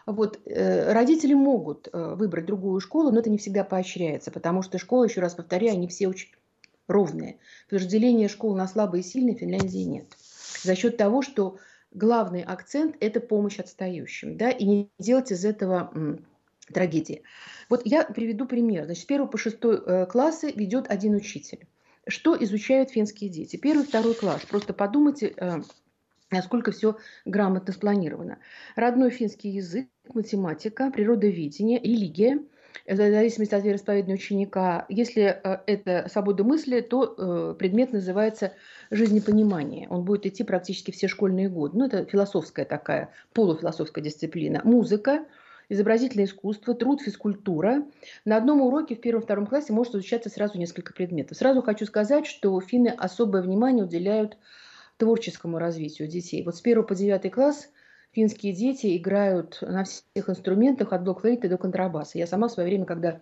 Вот, 0.06 0.40
родители 0.46 1.34
могут 1.34 1.90
выбрать 1.92 2.46
другую 2.46 2.80
школу, 2.80 3.10
но 3.10 3.20
это 3.20 3.28
не 3.28 3.36
всегда 3.36 3.62
поощряется, 3.62 4.30
потому 4.30 4.62
что 4.62 4.78
школы, 4.78 5.04
еще 5.04 5.20
раз 5.20 5.34
повторяю, 5.34 5.74
они 5.74 5.86
все 5.86 6.08
очень 6.08 6.30
ровные. 6.88 7.38
Потому 7.66 7.80
что 7.80 7.90
деления 7.90 8.28
школ 8.28 8.56
на 8.56 8.66
слабые 8.66 9.02
и 9.02 9.04
сильные 9.04 9.36
в 9.36 9.38
Финляндии 9.38 9.84
нет. 9.84 10.16
За 10.62 10.74
счет 10.74 10.96
того, 10.96 11.22
что 11.22 11.58
главный 11.92 12.42
акцент– 12.42 12.96
это 13.00 13.20
помощь 13.20 13.58
отстающим. 13.58 14.36
Да, 14.36 14.50
и 14.50 14.64
не 14.64 14.90
делать 14.98 15.30
из 15.30 15.44
этого 15.44 15.92
трагедии. 16.72 17.22
Вот 17.68 17.82
я 17.84 18.04
приведу 18.04 18.46
пример. 18.46 18.84
Значит, 18.84 19.04
с 19.04 19.10
1 19.10 19.28
по 19.28 19.38
6 19.38 19.56
э, 19.62 20.06
классы 20.06 20.50
ведет 20.50 20.90
один 20.90 21.14
учитель. 21.14 21.66
Что 22.06 22.36
изучают 22.42 22.90
финские 22.90 23.30
дети? 23.30 23.56
Первый, 23.56 23.84
второй 23.84 24.14
класс. 24.14 24.42
Просто 24.48 24.72
подумайте, 24.72 25.34
э, 25.36 25.60
насколько 26.30 26.72
все 26.72 26.96
грамотно 27.24 27.72
спланировано. 27.72 28.38
Родной 28.76 29.10
финский 29.10 29.50
язык, 29.50 29.88
математика, 30.12 30.90
природоведение, 30.90 31.78
религия– 31.78 32.38
в 32.86 32.96
зависимости 32.96 33.54
от 33.54 33.64
вероисповедания 33.64 34.16
ученика. 34.16 34.86
Если 34.88 35.22
э, 35.22 35.58
это 35.66 36.08
свобода 36.10 36.44
мысли, 36.44 36.80
то 36.80 37.14
э, 37.16 37.54
предмет 37.58 37.92
называется 37.92 38.52
жизнепонимание. 38.90 39.88
Он 39.88 40.04
будет 40.04 40.26
идти 40.26 40.44
практически 40.44 40.90
все 40.90 41.08
школьные 41.08 41.48
годы. 41.48 41.78
Ну, 41.78 41.86
это 41.86 42.04
философская 42.04 42.64
такая, 42.64 43.10
полуфилософская 43.32 44.02
дисциплина. 44.02 44.60
Музыка, 44.64 45.24
изобразительное 45.68 46.26
искусство, 46.26 46.74
труд, 46.74 47.02
физкультура. 47.02 47.84
На 48.24 48.36
одном 48.36 48.60
уроке 48.62 48.94
в 48.96 49.00
первом-втором 49.00 49.46
классе 49.46 49.72
может 49.72 49.94
изучаться 49.94 50.30
сразу 50.30 50.58
несколько 50.58 50.92
предметов. 50.92 51.36
Сразу 51.36 51.62
хочу 51.62 51.86
сказать, 51.86 52.26
что 52.26 52.58
финны 52.60 52.88
особое 52.88 53.42
внимание 53.42 53.84
уделяют 53.84 54.36
творческому 54.96 55.58
развитию 55.58 56.08
детей. 56.08 56.42
Вот 56.44 56.56
с 56.56 56.60
первого 56.60 56.86
по 56.86 56.94
девятый 56.94 57.30
класс 57.30 57.68
финские 58.12 58.52
дети 58.52 58.96
играют 58.96 59.58
на 59.62 59.84
всех 59.84 60.28
инструментах 60.28 60.92
от 60.92 61.02
блокфлейта 61.02 61.48
до 61.48 61.56
контрабаса. 61.56 62.18
Я 62.18 62.26
сама 62.26 62.48
в 62.48 62.52
свое 62.52 62.68
время, 62.68 62.84
когда 62.84 63.20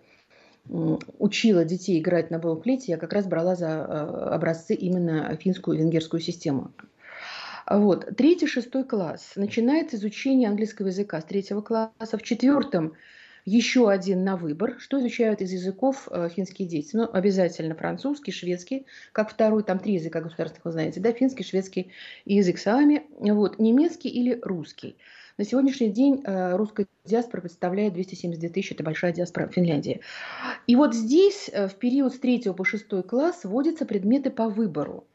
учила 0.69 1.63
детей 1.63 1.99
играть 1.99 2.29
на 2.29 2.39
блокфлейте, 2.39 2.91
я 2.91 2.97
как 2.97 3.13
раз 3.13 3.25
брала 3.25 3.55
за 3.55 3.67
э, 3.67 4.33
образцы 4.33 4.75
именно 4.75 5.35
финскую 5.37 5.77
и 5.77 5.79
венгерскую 5.79 6.19
систему. 6.19 6.73
Вот. 7.69 8.05
Третий, 8.15 8.47
шестой 8.47 8.83
класс. 8.83 9.33
Начинается 9.35 9.97
изучение 9.97 10.49
английского 10.49 10.87
языка 10.87 11.19
с 11.19 11.25
третьего 11.25 11.61
класса. 11.61 12.17
В 12.17 12.23
четвертом 12.23 12.93
еще 13.47 13.89
один 13.89 14.25
на 14.25 14.35
выбор. 14.35 14.75
Что 14.77 14.99
изучают 14.99 15.41
из 15.41 15.53
языков 15.53 16.09
э, 16.11 16.27
финские 16.27 16.67
дети? 16.67 16.89
Ну, 16.97 17.09
обязательно 17.09 17.75
французский, 17.75 18.33
шведский, 18.33 18.85
как 19.13 19.31
второй, 19.31 19.63
там 19.63 19.79
три 19.79 19.93
языка 19.93 20.19
государственных, 20.19 20.65
вы 20.65 20.71
знаете, 20.73 20.99
да, 20.99 21.13
финский, 21.13 21.45
шведский 21.45 21.91
и 22.25 22.35
язык 22.35 22.57
сами, 22.57 23.07
вот, 23.19 23.57
немецкий 23.57 24.09
или 24.09 24.37
русский. 24.41 24.97
На 25.37 25.45
сегодняшний 25.45 25.89
день 25.89 26.21
э, 26.25 26.57
русская 26.57 26.87
диаспора 27.05 27.39
представляет 27.39 27.93
272 27.93 28.49
тысячи, 28.49 28.73
это 28.73 28.83
большая 28.83 29.13
диаспора 29.13 29.47
Финляндии. 29.47 30.01
И 30.67 30.75
вот 30.75 30.93
здесь 30.93 31.49
э, 31.53 31.69
в 31.69 31.75
период 31.75 32.13
с 32.13 32.19
3 32.19 32.51
по 32.51 32.65
6 32.65 33.07
класс 33.07 33.45
вводятся 33.45 33.85
предметы 33.85 34.29
по 34.29 34.49
выбору. 34.49 35.07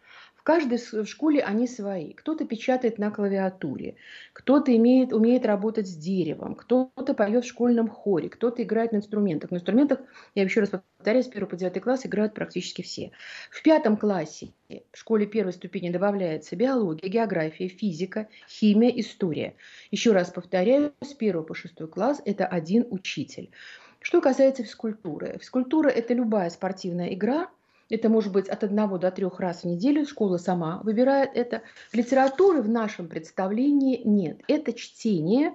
В 0.42 0.44
каждой 0.44 1.06
школе 1.06 1.40
они 1.40 1.68
свои. 1.68 2.14
Кто-то 2.14 2.44
печатает 2.44 2.98
на 2.98 3.12
клавиатуре, 3.12 3.94
кто-то 4.32 4.74
имеет, 4.76 5.12
умеет 5.12 5.46
работать 5.46 5.86
с 5.86 5.94
деревом, 5.94 6.56
кто-то 6.56 7.14
поет 7.14 7.44
в 7.44 7.48
школьном 7.48 7.88
хоре, 7.88 8.28
кто-то 8.28 8.60
играет 8.64 8.90
на 8.90 8.96
инструментах. 8.96 9.52
На 9.52 9.58
инструментах, 9.58 10.00
я 10.34 10.42
еще 10.42 10.58
раз 10.58 10.70
повторяю, 10.70 11.22
с 11.22 11.28
1 11.28 11.46
по 11.46 11.54
9 11.54 11.80
класс 11.80 12.06
играют 12.06 12.34
практически 12.34 12.82
все. 12.82 13.12
В 13.52 13.62
пятом 13.62 13.96
классе 13.96 14.48
в 14.68 14.98
школе 14.98 15.26
первой 15.26 15.52
ступени 15.52 15.90
добавляется 15.90 16.56
биология, 16.56 17.08
география, 17.08 17.68
физика, 17.68 18.26
химия, 18.48 18.90
история. 18.96 19.54
Еще 19.92 20.10
раз 20.10 20.30
повторяю, 20.30 20.92
с 21.02 21.14
1 21.16 21.44
по 21.44 21.54
6 21.54 21.88
класс 21.88 22.20
это 22.24 22.46
один 22.46 22.84
учитель. 22.90 23.52
Что 24.00 24.20
касается 24.20 24.64
физкультуры. 24.64 25.38
Физкультура– 25.38 25.88
это 25.90 26.14
любая 26.14 26.50
спортивная 26.50 27.14
игра– 27.14 27.48
это 27.92 28.08
может 28.08 28.32
быть 28.32 28.48
от 28.48 28.64
одного 28.64 28.96
до 28.96 29.10
трех 29.10 29.38
раз 29.38 29.62
в 29.62 29.64
неделю. 29.64 30.06
Школа 30.06 30.38
сама 30.38 30.80
выбирает 30.82 31.30
это. 31.34 31.60
Литературы 31.92 32.62
в 32.62 32.68
нашем 32.68 33.06
представлении 33.06 34.00
нет. 34.02 34.40
Это 34.48 34.72
чтение. 34.72 35.52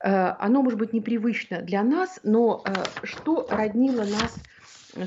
Э, 0.00 0.36
оно 0.38 0.62
может 0.62 0.78
быть 0.78 0.92
непривычно 0.92 1.62
для 1.62 1.82
нас, 1.82 2.20
но 2.22 2.62
э, 2.64 2.72
что 3.02 3.48
роднило 3.50 4.04
нас 4.04 4.36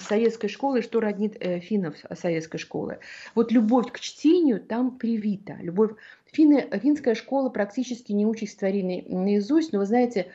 советской 0.04 0.50
школой, 0.50 0.82
что 0.82 1.00
роднит 1.00 1.38
э, 1.40 1.62
финнов 1.62 1.96
советской 2.20 2.58
школы. 2.58 3.00
Вот 3.34 3.54
любовь 3.54 3.90
к 3.94 4.02
чтению 4.02 4.60
там 4.60 4.98
привита. 4.98 5.56
Любовь... 5.62 5.92
Финны, 6.34 6.68
финская 6.84 7.16
школа 7.16 7.48
практически 7.48 8.12
не 8.12 8.26
учит 8.26 8.50
стихотворений 8.50 9.06
наизусть, 9.08 9.72
но 9.72 9.80
вы 9.80 9.86
знаете, 9.86 10.28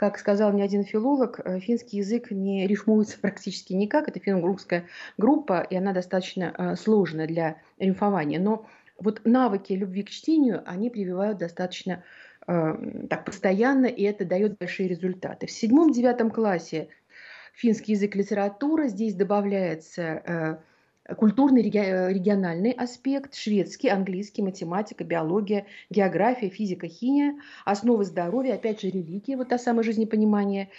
как 0.00 0.18
сказал 0.18 0.50
мне 0.50 0.64
один 0.64 0.82
филолог, 0.82 1.40
э, 1.44 1.60
финский 1.60 1.98
язык 1.98 2.30
не 2.30 2.66
рифмуется 2.66 3.18
практически 3.20 3.74
никак. 3.74 4.08
Это 4.08 4.18
финно-угрская 4.18 4.86
группа, 5.18 5.60
и 5.60 5.76
она 5.76 5.92
достаточно 5.92 6.54
э, 6.56 6.76
сложная 6.76 7.26
для 7.26 7.58
рифмования. 7.78 8.40
Но 8.40 8.66
вот 8.98 9.20
навыки 9.26 9.74
любви 9.74 10.02
к 10.02 10.08
чтению, 10.08 10.62
они 10.64 10.88
прививают 10.88 11.36
достаточно 11.36 12.02
э, 12.46 13.06
так 13.10 13.26
постоянно, 13.26 13.84
и 13.84 14.02
это 14.04 14.24
дает 14.24 14.56
большие 14.56 14.88
результаты. 14.88 15.46
В 15.46 15.50
седьмом-девятом 15.50 16.30
классе 16.30 16.88
финский 17.52 17.92
язык 17.92 18.14
литература, 18.14 18.86
здесь 18.86 19.14
добавляется 19.14 20.62
культурный 21.16 21.62
региональный 21.62 22.72
аспект, 22.72 23.34
шведский, 23.34 23.88
английский, 23.88 24.42
математика, 24.42 25.04
биология, 25.04 25.66
география, 25.90 26.48
физика, 26.48 26.88
химия, 26.88 27.36
основы 27.64 28.04
здоровья, 28.04 28.54
опять 28.54 28.80
же 28.80 28.88
религия, 28.88 29.36
вот 29.36 29.48
та 29.48 29.58
самая 29.58 29.82
жизнепонимание. 29.82 30.70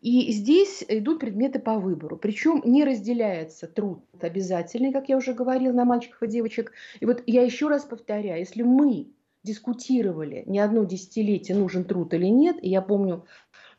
И 0.00 0.32
здесь 0.32 0.84
идут 0.88 1.20
предметы 1.20 1.58
по 1.58 1.78
выбору. 1.78 2.16
Причем 2.16 2.62
не 2.64 2.84
разделяется 2.84 3.68
труд 3.68 4.04
обязательный, 4.20 4.92
как 4.92 5.08
я 5.08 5.16
уже 5.16 5.32
говорила, 5.32 5.72
на 5.72 5.84
мальчиков 5.84 6.22
и 6.22 6.26
девочек. 6.26 6.72
И 7.00 7.06
вот 7.06 7.22
я 7.26 7.42
еще 7.42 7.68
раз 7.68 7.84
повторяю, 7.84 8.40
если 8.40 8.62
мы 8.62 9.08
дискутировали 9.44 10.44
не 10.46 10.58
одно 10.58 10.84
десятилетие, 10.84 11.56
нужен 11.56 11.84
труд 11.84 12.14
или 12.14 12.26
нет, 12.26 12.56
и 12.62 12.68
я 12.68 12.80
помню 12.80 13.24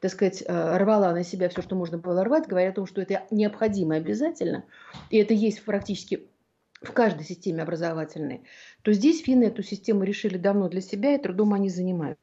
так 0.04 0.12
сказать, 0.12 0.44
э, 0.46 0.78
рвала 0.78 1.14
на 1.14 1.24
себя 1.24 1.48
все, 1.48 1.62
что 1.62 1.76
можно 1.78 1.98
было 1.98 2.26
рвать, 2.26 2.46
говоря 2.46 2.72
о 2.72 2.74
том, 2.74 2.86
что 2.86 3.00
это 3.00 3.24
необходимо 3.32 3.96
обязательно, 3.96 4.66
и 5.10 5.16
это 5.16 5.34
есть 5.34 5.64
практически 5.64 6.28
в 6.82 6.92
каждой 6.92 7.24
системе 7.24 7.64
образовательной, 7.64 8.44
то 8.82 8.92
здесь 8.92 9.24
финны 9.24 9.46
эту 9.46 9.64
систему 9.64 10.04
решили 10.04 10.38
давно 10.38 10.68
для 10.68 10.82
себя, 10.82 11.16
и 11.16 11.22
трудом 11.22 11.54
они 11.54 11.70
занимаются. 11.70 12.22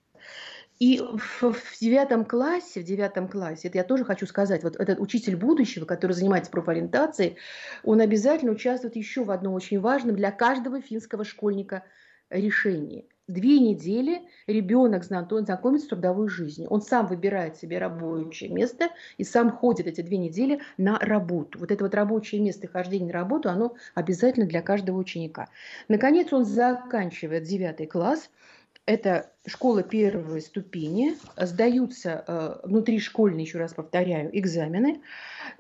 И 0.78 1.00
в, 1.00 1.54
в 1.54 1.80
девятом 1.80 2.26
классе, 2.26 2.80
в 2.80 2.84
девятом 2.84 3.28
классе, 3.28 3.68
это 3.68 3.78
я 3.78 3.84
тоже 3.84 4.04
хочу 4.04 4.26
сказать, 4.26 4.62
вот 4.62 4.76
этот 4.76 5.00
учитель 5.00 5.36
будущего, 5.36 5.86
который 5.86 6.12
занимается 6.12 6.50
профориентацией, 6.50 7.38
он 7.82 8.02
обязательно 8.02 8.52
участвует 8.52 8.94
еще 8.94 9.24
в 9.24 9.30
одном 9.30 9.54
очень 9.54 9.80
важном 9.80 10.16
для 10.16 10.32
каждого 10.32 10.82
финского 10.82 11.24
школьника 11.24 11.84
решении– 12.28 13.08
две 13.32 13.58
недели 13.58 14.22
ребенок 14.46 15.04
знакомится 15.04 15.86
с 15.86 15.88
трудовой 15.88 16.28
жизнью. 16.28 16.68
Он 16.70 16.82
сам 16.82 17.06
выбирает 17.06 17.56
себе 17.56 17.78
рабочее 17.78 18.50
место 18.50 18.90
и 19.18 19.24
сам 19.24 19.50
ходит 19.50 19.86
эти 19.86 20.00
две 20.00 20.18
недели 20.18 20.60
на 20.76 20.98
работу. 20.98 21.58
Вот 21.58 21.70
это 21.70 21.84
вот 21.84 21.94
рабочее 21.94 22.40
место 22.40 22.66
и 22.66 22.70
хождение 22.70 23.08
на 23.08 23.14
работу, 23.14 23.48
оно 23.48 23.74
обязательно 23.94 24.46
для 24.46 24.62
каждого 24.62 24.98
ученика. 24.98 25.48
Наконец 25.88 26.32
он 26.32 26.44
заканчивает 26.44 27.44
девятый 27.44 27.86
класс. 27.86 28.30
Это 28.86 29.30
школа 29.46 29.82
первой 29.82 30.40
ступени, 30.40 31.14
сдаются 31.36 32.24
э, 32.26 32.66
внутришкольные, 32.66 33.44
еще 33.44 33.58
раз 33.58 33.74
повторяю, 33.74 34.36
экзамены. 34.36 35.02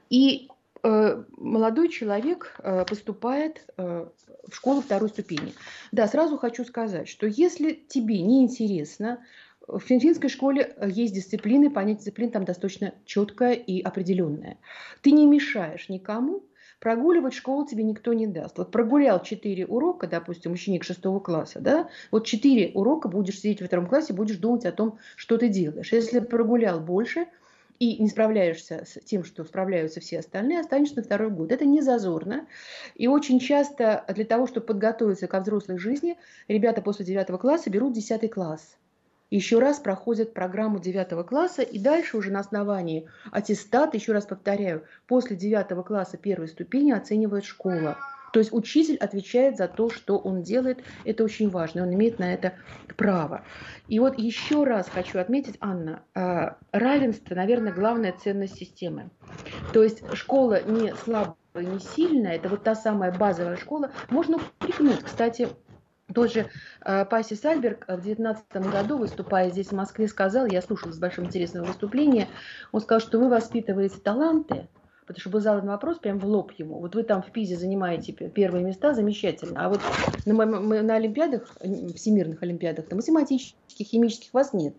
И 0.08 0.48
молодой 0.82 1.88
человек 1.88 2.54
э, 2.58 2.84
поступает 2.86 3.64
э, 3.76 4.06
в 4.48 4.54
школу 4.54 4.80
второй 4.80 5.08
ступени. 5.08 5.54
Да, 5.92 6.06
сразу 6.06 6.38
хочу 6.38 6.64
сказать, 6.64 7.08
что 7.08 7.26
если 7.26 7.72
тебе 7.72 8.22
не 8.22 8.42
интересно, 8.42 9.24
в 9.66 9.80
финской 9.80 10.28
школе 10.28 10.74
есть 10.86 11.14
дисциплины, 11.14 11.70
понятие 11.70 11.98
дисциплин 11.98 12.30
там 12.30 12.44
достаточно 12.44 12.94
четкое 13.04 13.52
и 13.52 13.80
определенное. 13.80 14.58
Ты 15.02 15.12
не 15.12 15.26
мешаешь 15.26 15.88
никому, 15.88 16.42
прогуливать 16.80 17.34
школу 17.34 17.66
тебе 17.66 17.84
никто 17.84 18.12
не 18.12 18.26
даст. 18.26 18.58
Вот 18.58 18.72
прогулял 18.72 19.22
4 19.22 19.66
урока, 19.66 20.06
допустим, 20.06 20.52
ученик 20.52 20.84
6 20.84 21.00
класса, 21.22 21.60
да, 21.60 21.88
вот 22.10 22.26
4 22.26 22.72
урока 22.74 23.08
будешь 23.08 23.38
сидеть 23.38 23.60
во 23.60 23.66
втором 23.66 23.86
классе, 23.86 24.12
будешь 24.12 24.38
думать 24.38 24.64
о 24.64 24.72
том, 24.72 24.98
что 25.14 25.36
ты 25.36 25.48
делаешь. 25.48 25.92
Если 25.92 26.20
прогулял 26.20 26.80
больше, 26.80 27.26
и 27.80 27.96
не 28.00 28.08
справляешься 28.10 28.84
с 28.84 29.02
тем, 29.04 29.24
что 29.24 29.42
справляются 29.42 30.00
все 30.00 30.18
остальные, 30.20 30.60
останешься 30.60 30.96
на 30.96 31.02
второй 31.02 31.30
год. 31.30 31.50
Это 31.50 31.64
не 31.64 31.80
зазорно. 31.80 32.46
И 32.94 33.08
очень 33.08 33.40
часто 33.40 34.04
для 34.14 34.26
того, 34.26 34.46
чтобы 34.46 34.66
подготовиться 34.66 35.26
ко 35.26 35.40
взрослой 35.40 35.78
жизни, 35.78 36.18
ребята 36.46 36.82
после 36.82 37.06
9 37.06 37.40
класса 37.40 37.70
берут 37.70 37.94
10 37.94 38.30
класс. 38.30 38.76
Еще 39.30 39.60
раз 39.60 39.78
проходят 39.78 40.34
программу 40.34 40.78
9 40.78 41.26
класса 41.26 41.62
и 41.62 41.78
дальше 41.78 42.18
уже 42.18 42.30
на 42.30 42.40
основании 42.40 43.08
аттестата, 43.32 43.96
еще 43.96 44.12
раз 44.12 44.26
повторяю, 44.26 44.84
после 45.06 45.36
9 45.36 45.86
класса 45.86 46.18
первой 46.18 46.48
ступени 46.48 46.90
оценивает 46.90 47.44
школа. 47.44 47.96
То 48.32 48.38
есть 48.38 48.52
учитель 48.52 48.96
отвечает 48.96 49.56
за 49.56 49.68
то, 49.68 49.90
что 49.90 50.18
он 50.18 50.42
делает. 50.42 50.82
Это 51.04 51.24
очень 51.24 51.50
важно. 51.50 51.82
Он 51.82 51.94
имеет 51.94 52.18
на 52.18 52.32
это 52.32 52.54
право. 52.96 53.44
И 53.88 53.98
вот 53.98 54.18
еще 54.18 54.64
раз 54.64 54.88
хочу 54.88 55.18
отметить, 55.18 55.56
Анна, 55.60 56.02
а, 56.14 56.56
равенство, 56.72 57.34
наверное, 57.34 57.72
главная 57.72 58.12
ценность 58.12 58.56
системы. 58.56 59.10
То 59.72 59.82
есть 59.82 60.02
школа 60.14 60.62
не 60.62 60.94
слабая, 60.94 61.36
не 61.54 61.80
сильная, 61.80 62.36
это 62.36 62.48
вот 62.48 62.62
та 62.62 62.74
самая 62.74 63.12
базовая 63.12 63.56
школа. 63.56 63.90
Можно 64.10 64.36
упрекнуть, 64.36 65.02
кстати, 65.02 65.48
тот 66.14 66.32
же 66.32 66.48
э, 66.84 67.04
Паси 67.04 67.34
Сальберг 67.36 67.84
в 67.84 68.00
2019 68.00 68.72
году, 68.72 68.98
выступая 68.98 69.50
здесь 69.50 69.68
в 69.68 69.74
Москве, 69.74 70.08
сказал, 70.08 70.46
я 70.46 70.60
слушала 70.60 70.92
с 70.92 70.98
большим 70.98 71.26
интересом 71.26 71.64
выступление, 71.64 72.28
он 72.72 72.80
сказал, 72.80 73.00
что 73.00 73.18
вы 73.18 73.28
воспитываете 73.28 73.98
таланты, 73.98 74.68
потому 75.10 75.20
что 75.20 75.30
был 75.30 75.40
задан 75.40 75.66
вопрос 75.66 75.98
прям 75.98 76.20
в 76.20 76.24
лоб 76.24 76.52
ему. 76.52 76.78
Вот 76.78 76.94
вы 76.94 77.02
там 77.02 77.20
в 77.20 77.32
ПИЗе 77.32 77.56
занимаете 77.56 78.12
первые 78.12 78.64
места, 78.64 78.94
замечательно. 78.94 79.66
А 79.66 79.68
вот 79.68 79.80
на, 80.24 80.46
на 80.46 80.94
Олимпиадах, 80.94 81.56
всемирных 81.96 82.44
Олимпиадах, 82.44 82.86
там, 82.86 82.98
математических, 82.98 83.56
химических 83.86 84.32
вас 84.32 84.52
нет. 84.52 84.74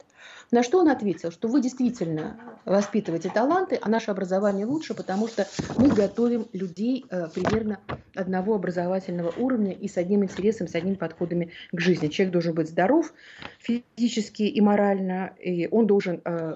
На 0.50 0.64
что 0.64 0.80
он 0.80 0.88
ответил, 0.88 1.32
что 1.32 1.50
вы 1.50 1.62
действительно 1.62 2.40
воспитываете 2.64 3.30
таланты, 3.30 3.78
а 3.82 3.90
наше 3.90 4.12
образование 4.12 4.66
лучше, 4.66 4.94
потому 4.94 5.28
что 5.28 5.46
мы 5.78 5.90
готовим 5.90 6.48
людей 6.54 7.06
э, 7.10 7.28
примерно 7.28 7.80
одного 8.16 8.56
образовательного 8.56 9.34
уровня 9.38 9.74
и 9.74 9.90
с 9.90 9.98
одним 9.98 10.24
интересом, 10.24 10.70
с 10.70 10.76
одними 10.76 10.96
подходами 10.96 11.52
к 11.74 11.80
жизни. 11.82 12.08
Человек 12.08 12.32
должен 12.32 12.54
быть 12.54 12.70
здоров 12.70 13.14
физически 13.60 14.44
и 14.44 14.62
морально, 14.62 15.34
и 15.42 15.68
он 15.70 15.88
должен 15.88 16.22
э, 16.24 16.56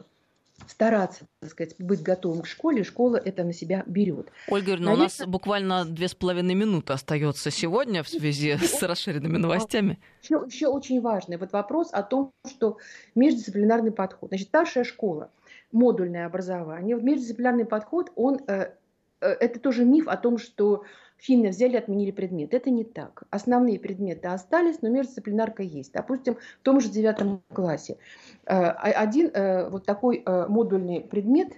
стараться, 0.67 1.25
так 1.39 1.51
сказать, 1.51 1.75
быть 1.79 2.01
готовым 2.01 2.41
к 2.41 2.47
школе, 2.47 2.83
школа 2.83 3.17
это 3.17 3.43
на 3.43 3.53
себя 3.53 3.83
берет. 3.85 4.29
Ольга 4.47 4.71
Юрьевна, 4.71 4.91
Наверное... 4.91 4.95
у 4.95 5.19
нас 5.19 5.27
буквально 5.27 5.85
две 5.85 6.07
с 6.07 6.15
половиной 6.15 6.55
минуты 6.55 6.93
остается 6.93 7.51
сегодня 7.51 8.03
в 8.03 8.09
связи 8.09 8.57
с 8.61 8.81
расширенными 8.81 9.37
новостями. 9.37 9.99
Еще, 10.21 10.43
еще 10.47 10.67
очень 10.67 11.01
важный 11.01 11.37
вот 11.37 11.51
вопрос 11.51 11.89
о 11.91 12.03
том, 12.03 12.31
что 12.47 12.77
междисциплинарный 13.15 13.91
подход. 13.91 14.29
Значит, 14.29 14.47
старшая 14.47 14.83
школа, 14.83 15.29
модульное 15.71 16.25
образование, 16.25 16.95
междисциплинарный 16.95 17.65
подход, 17.65 18.11
он 18.15 18.39
э, 18.47 18.71
э, 19.21 19.27
это 19.27 19.59
тоже 19.59 19.83
миф 19.85 20.07
о 20.07 20.17
том, 20.17 20.37
что 20.37 20.83
финны 21.17 21.49
взяли, 21.49 21.77
отменили 21.77 22.11
предмет. 22.11 22.53
Это 22.53 22.69
не 22.69 22.83
так. 22.83 23.23
Основные 23.29 23.79
предметы 23.79 24.27
остались, 24.27 24.81
но 24.81 24.89
междисциплинарка 24.89 25.63
есть. 25.63 25.93
Допустим, 25.93 26.35
в 26.35 26.63
том 26.63 26.79
же 26.79 26.89
девятом 26.89 27.41
классе. 27.53 27.97
Э, 28.45 28.69
один 28.69 29.31
э, 29.33 29.69
вот 29.69 29.85
такой 29.85 30.23
э, 30.25 30.47
модульный 30.47 31.01
предмет 31.01 31.53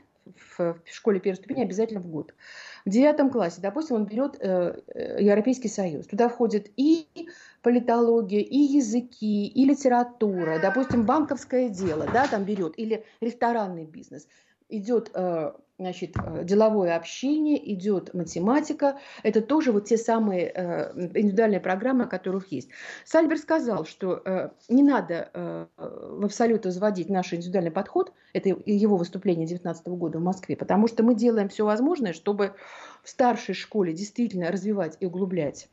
в 0.57 0.77
школе 0.91 1.21
первой 1.21 1.37
ступени 1.37 1.63
обязательно 1.63 2.01
в 2.01 2.07
год. 2.07 2.33
В 2.85 2.89
девятом 2.89 3.29
классе, 3.29 3.61
допустим, 3.61 3.95
он 3.95 4.05
берет 4.05 4.35
Европейский 4.37 5.69
Союз. 5.69 6.05
Туда 6.07 6.27
входит 6.27 6.69
и 6.75 7.07
политология, 7.61 8.41
и 8.41 8.57
языки, 8.57 9.47
и 9.47 9.65
литература, 9.65 10.59
допустим, 10.61 11.05
банковское 11.05 11.69
дело, 11.69 12.05
да, 12.11 12.27
там 12.27 12.43
берет, 12.43 12.73
или 12.77 13.05
ресторанный 13.21 13.85
бизнес 13.85 14.27
идет 14.67 15.13
значит, 15.79 16.15
э, 16.17 16.43
деловое 16.43 16.95
общение, 16.95 17.73
идет 17.73 18.13
математика. 18.13 18.97
Это 19.23 19.41
тоже 19.41 19.71
вот 19.71 19.85
те 19.85 19.97
самые 19.97 20.51
э, 20.53 20.93
индивидуальные 20.95 21.59
программы, 21.59 22.05
о 22.05 22.07
которых 22.07 22.51
есть. 22.51 22.69
Сальбер 23.05 23.37
сказал, 23.37 23.85
что 23.85 24.51
не 24.69 24.83
надо 24.83 25.67
в 25.77 26.25
абсолют 26.25 26.65
возводить 26.65 27.09
наш 27.09 27.33
индивидуальный 27.33 27.71
подход. 27.71 28.11
Это 28.33 28.49
его 28.65 28.97
выступление 28.97 29.47
2019 29.47 29.87
года 29.87 30.19
в 30.19 30.23
Москве, 30.23 30.55
потому 30.55 30.87
что 30.87 31.03
мы 31.03 31.15
делаем 31.15 31.49
все 31.49 31.65
возможное, 31.65 32.13
чтобы 32.13 32.53
в 33.03 33.09
старшей 33.09 33.55
школе 33.55 33.93
действительно 33.93 34.51
развивать 34.51 34.97
и 34.99 35.05
углублять 35.05 35.69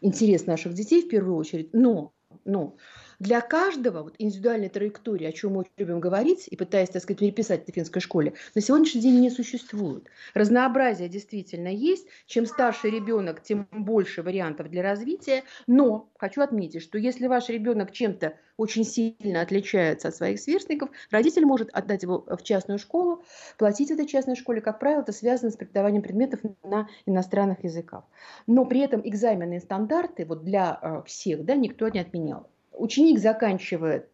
интерес 0.00 0.46
наших 0.46 0.74
детей 0.74 1.02
в 1.02 1.08
первую 1.08 1.36
очередь. 1.36 1.70
Но, 1.72 2.12
но 2.44 2.76
для 3.20 3.42
каждого 3.42 4.02
вот, 4.02 4.14
индивидуальной 4.18 4.70
траектории, 4.70 5.26
о 5.26 5.32
чем 5.32 5.52
мы 5.52 5.60
очень 5.60 5.72
любим 5.76 6.00
говорить 6.00 6.48
и 6.50 6.56
пытаясь, 6.56 6.88
так 6.88 7.02
сказать, 7.02 7.20
переписать 7.20 7.68
в 7.68 7.72
финской 7.72 8.00
школе, 8.00 8.32
на 8.54 8.62
сегодняшний 8.62 9.02
день 9.02 9.20
не 9.20 9.30
существует. 9.30 10.08
Разнообразие 10.32 11.08
действительно 11.10 11.68
есть. 11.68 12.06
Чем 12.26 12.46
старше 12.46 12.88
ребенок, 12.88 13.42
тем 13.42 13.68
больше 13.70 14.22
вариантов 14.22 14.70
для 14.70 14.82
развития. 14.82 15.44
Но 15.66 16.10
хочу 16.18 16.40
отметить, 16.40 16.82
что 16.82 16.96
если 16.96 17.26
ваш 17.26 17.50
ребенок 17.50 17.92
чем-то 17.92 18.36
очень 18.56 18.84
сильно 18.84 19.42
отличается 19.42 20.08
от 20.08 20.14
своих 20.14 20.40
сверстников, 20.40 20.88
родитель 21.10 21.44
может 21.44 21.68
отдать 21.74 22.02
его 22.02 22.24
в 22.26 22.42
частную 22.42 22.78
школу, 22.78 23.22
платить 23.58 23.90
в 23.90 23.92
этой 23.92 24.06
частной 24.06 24.36
школе. 24.36 24.62
Как 24.62 24.78
правило, 24.78 25.02
это 25.02 25.12
связано 25.12 25.50
с 25.50 25.56
преподаванием 25.56 26.02
предметов 26.02 26.40
на 26.62 26.88
иностранных 27.04 27.64
языках. 27.64 28.04
Но 28.46 28.64
при 28.64 28.80
этом 28.80 29.02
экзаменные 29.06 29.60
стандарты 29.60 30.24
вот 30.24 30.42
для 30.42 30.78
э, 30.80 31.02
всех 31.06 31.44
да, 31.44 31.54
никто 31.54 31.88
не 31.88 32.00
отменял 32.00 32.48
ученик 32.80 33.18
заканчивает 33.18 34.08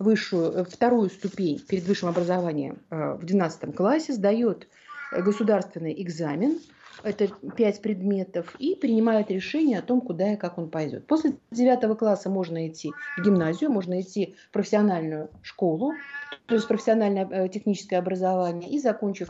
высшую, 0.00 0.52
э, 0.52 0.64
вторую 0.64 1.10
ступень 1.10 1.60
перед 1.60 1.84
высшим 1.84 2.08
образованием 2.08 2.80
э, 2.90 3.14
в 3.14 3.24
12 3.24 3.76
классе, 3.76 4.14
сдает 4.14 4.66
государственный 5.12 6.02
экзамен, 6.02 6.58
это 7.02 7.28
пять 7.56 7.80
предметов, 7.80 8.54
и 8.58 8.74
принимает 8.74 9.30
решение 9.30 9.78
о 9.78 9.82
том, 9.82 10.00
куда 10.00 10.34
и 10.34 10.36
как 10.36 10.58
он 10.58 10.70
пойдет. 10.70 11.06
После 11.06 11.34
девятого 11.50 11.94
класса 11.94 12.30
можно 12.30 12.68
идти 12.68 12.92
в 13.16 13.22
гимназию, 13.22 13.70
можно 13.70 14.00
идти 14.00 14.34
в 14.48 14.52
профессиональную 14.52 15.30
школу, 15.42 15.92
то 16.46 16.54
есть 16.54 16.68
профессиональное 16.68 17.28
э, 17.28 17.48
техническое 17.48 17.96
образование, 17.96 18.70
и 18.70 18.78
закончив 18.78 19.28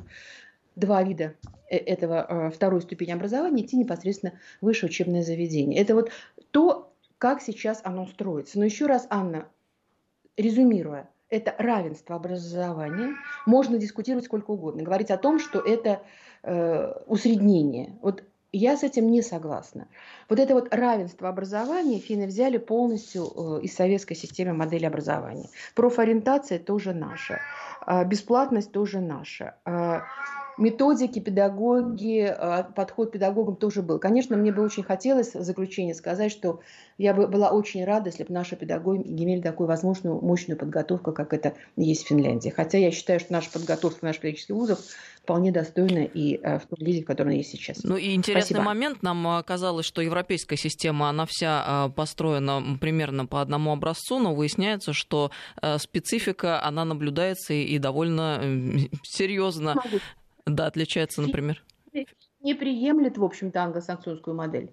два 0.76 1.02
вида 1.02 1.34
этого 1.68 2.50
второй 2.54 2.80
ступени 2.80 3.12
образования, 3.12 3.62
идти 3.62 3.76
непосредственно 3.76 4.32
в 4.60 4.66
высшее 4.66 4.88
учебное 4.88 5.22
заведение. 5.22 5.80
Это 5.80 5.94
вот 5.94 6.10
то, 6.50 6.89
как 7.20 7.42
сейчас 7.42 7.82
оно 7.84 8.06
строится. 8.06 8.58
Но 8.58 8.64
еще 8.64 8.86
раз, 8.86 9.06
Анна, 9.10 9.46
резюмируя, 10.38 11.08
это 11.28 11.54
равенство 11.58 12.16
образования. 12.16 13.14
Можно 13.44 13.76
дискутировать 13.76 14.24
сколько 14.24 14.52
угодно, 14.52 14.82
говорить 14.82 15.10
о 15.10 15.18
том, 15.18 15.38
что 15.38 15.60
это 15.60 16.02
э, 16.42 16.92
усреднение. 17.06 17.98
Вот 18.00 18.24
я 18.52 18.74
с 18.74 18.82
этим 18.82 19.10
не 19.10 19.20
согласна. 19.20 19.86
Вот 20.30 20.40
это 20.40 20.54
вот 20.54 20.74
равенство 20.74 21.28
образования 21.28 21.98
финны 21.98 22.26
взяли 22.26 22.56
полностью 22.56 23.26
э, 23.26 23.60
из 23.64 23.74
советской 23.74 24.14
системы 24.14 24.54
модели 24.54 24.86
образования. 24.86 25.50
Профориентация 25.74 26.58
тоже 26.58 26.94
наша, 26.94 27.38
э, 27.86 28.02
бесплатность 28.06 28.72
тоже 28.72 29.00
наша. 29.00 29.56
Э, 29.66 30.00
методики, 30.60 31.18
педагоги, 31.18 32.20
а, 32.20 32.62
подход 32.62 33.08
к 33.08 33.12
педагогам 33.12 33.56
тоже 33.56 33.82
был. 33.82 33.98
Конечно, 33.98 34.36
мне 34.36 34.52
бы 34.52 34.62
очень 34.62 34.82
хотелось 34.82 35.34
в 35.34 35.42
заключение 35.42 35.94
сказать, 35.94 36.30
что 36.30 36.60
я 36.98 37.14
бы 37.14 37.26
была 37.26 37.50
очень 37.50 37.84
рада, 37.84 38.10
если 38.10 38.24
бы 38.24 38.32
наши 38.32 38.56
педагоги 38.56 39.02
имели 39.02 39.40
такую 39.40 39.66
возможную 39.66 40.20
мощную 40.20 40.58
подготовку, 40.58 41.12
как 41.12 41.32
это 41.32 41.54
есть 41.76 42.04
в 42.04 42.08
Финляндии. 42.08 42.50
Хотя 42.50 42.78
я 42.78 42.90
считаю, 42.90 43.20
что 43.20 43.32
наша 43.32 43.50
подготовка 43.50 44.04
наших 44.04 44.20
педагогических 44.20 44.54
вузов 44.54 44.78
вполне 45.22 45.50
достойна 45.50 46.04
и 46.04 46.36
а, 46.42 46.58
в 46.58 46.66
том 46.66 46.84
виде, 46.84 47.02
в 47.02 47.06
котором 47.06 47.30
она 47.30 47.38
есть 47.38 47.50
сейчас. 47.50 47.82
Ну 47.82 47.96
и 47.96 48.14
интересный 48.14 48.54
Спасибо. 48.54 48.62
момент. 48.62 49.02
Нам 49.02 49.42
казалось, 49.44 49.86
что 49.86 50.02
европейская 50.02 50.56
система, 50.56 51.08
она 51.08 51.24
вся 51.26 51.64
а, 51.66 51.88
построена 51.88 52.62
примерно 52.78 53.24
по 53.24 53.40
одному 53.40 53.72
образцу, 53.72 54.18
но 54.18 54.34
выясняется, 54.34 54.92
что 54.92 55.30
специфика, 55.78 56.62
она 56.62 56.84
наблюдается 56.84 57.54
и 57.54 57.78
довольно 57.78 58.42
серьезно 59.02 59.76
да, 60.54 60.66
отличается, 60.66 61.22
например? 61.22 61.62
Не 62.40 62.54
приемлет, 62.54 63.18
в 63.18 63.24
общем-то, 63.24 63.62
англосаксонскую 63.62 64.34
модель. 64.34 64.72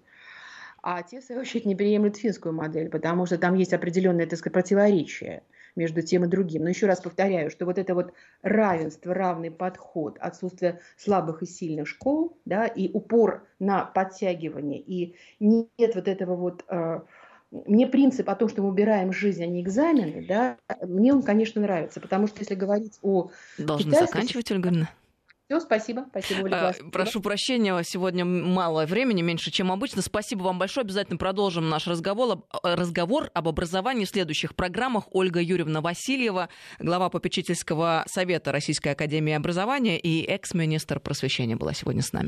А 0.82 1.04
те, 1.04 1.20
в 1.20 1.24
свою 1.24 1.42
очередь, 1.42 1.66
не 1.66 1.76
приемлют 1.76 2.18
финскую 2.18 2.54
модель, 2.54 2.90
потому 2.90 3.26
что 3.26 3.38
там 3.38 3.56
есть 3.56 3.74
определенное, 3.74 4.26
так 4.26 4.40
сказать, 4.40 4.54
противоречие 4.54 5.44
между 5.76 6.02
тем 6.02 6.26
и 6.26 6.28
другим. 6.28 6.64
Но 6.64 6.70
еще 6.70 6.88
раз 6.88 7.02
повторяю, 7.02 7.50
что 7.52 7.66
вот 7.66 7.78
это 7.78 7.94
вот 7.94 8.14
равенство, 8.42 9.14
равный 9.14 9.52
подход, 9.52 10.18
отсутствие 10.20 10.80
слабых 10.98 11.44
и 11.44 11.46
сильных 11.46 11.88
школ, 11.88 12.38
да, 12.46 12.68
и 12.68 12.90
упор 12.92 13.46
на 13.60 13.86
подтягивание, 13.86 14.80
и 14.80 15.16
нет 15.40 15.96
вот 15.96 16.08
этого 16.08 16.36
вот... 16.36 16.66
Э, 16.70 17.02
мне 17.50 17.88
принцип 17.88 18.30
о 18.30 18.36
том, 18.36 18.50
что 18.50 18.62
мы 18.62 18.70
убираем 18.70 19.14
жизнь, 19.14 19.42
а 19.42 19.48
не 19.48 19.62
экзамены, 19.62 20.26
да, 20.28 20.58
мне 20.82 21.14
он, 21.14 21.24
конечно, 21.24 21.62
нравится, 21.62 22.02
потому 22.02 22.28
что 22.28 22.40
если 22.40 22.56
говорить 22.56 23.00
о... 23.02 23.30
Должны 23.58 23.94
заканчивать, 23.94 24.52
Ольга 24.52 24.70
Ильина? 24.70 24.90
Все, 25.50 25.62
спасибо. 25.62 26.06
Спасибо, 26.10 26.44
Ольга. 26.44 26.70
А, 26.70 26.90
прошу 26.92 27.22
прощения, 27.22 27.82
сегодня 27.84 28.26
мало 28.26 28.86
времени, 28.86 29.22
меньше, 29.22 29.50
чем 29.50 29.72
обычно. 29.72 30.02
Спасибо 30.02 30.44
вам 30.44 30.60
большое. 30.60 30.84
Обязательно 30.84 31.18
продолжим 31.18 31.70
наш 31.70 31.88
разговор, 31.88 32.44
э, 32.52 32.76
разговор 32.76 33.32
об 33.34 33.48
образовании 33.48 34.04
в 34.04 34.10
следующих 34.10 34.56
программах. 34.56 35.06
Ольга 35.12 35.40
Юрьевна 35.40 35.80
Васильева, 35.80 36.50
глава 36.80 37.10
попечительского 37.10 38.04
совета 38.08 38.52
Российской 38.52 38.90
Академии 38.90 39.34
Образования 39.34 39.98
и 39.98 40.22
экс-министр 40.26 41.00
просвещения 41.00 41.56
была 41.56 41.74
сегодня 41.74 42.02
с 42.02 42.12
нами. 42.12 42.26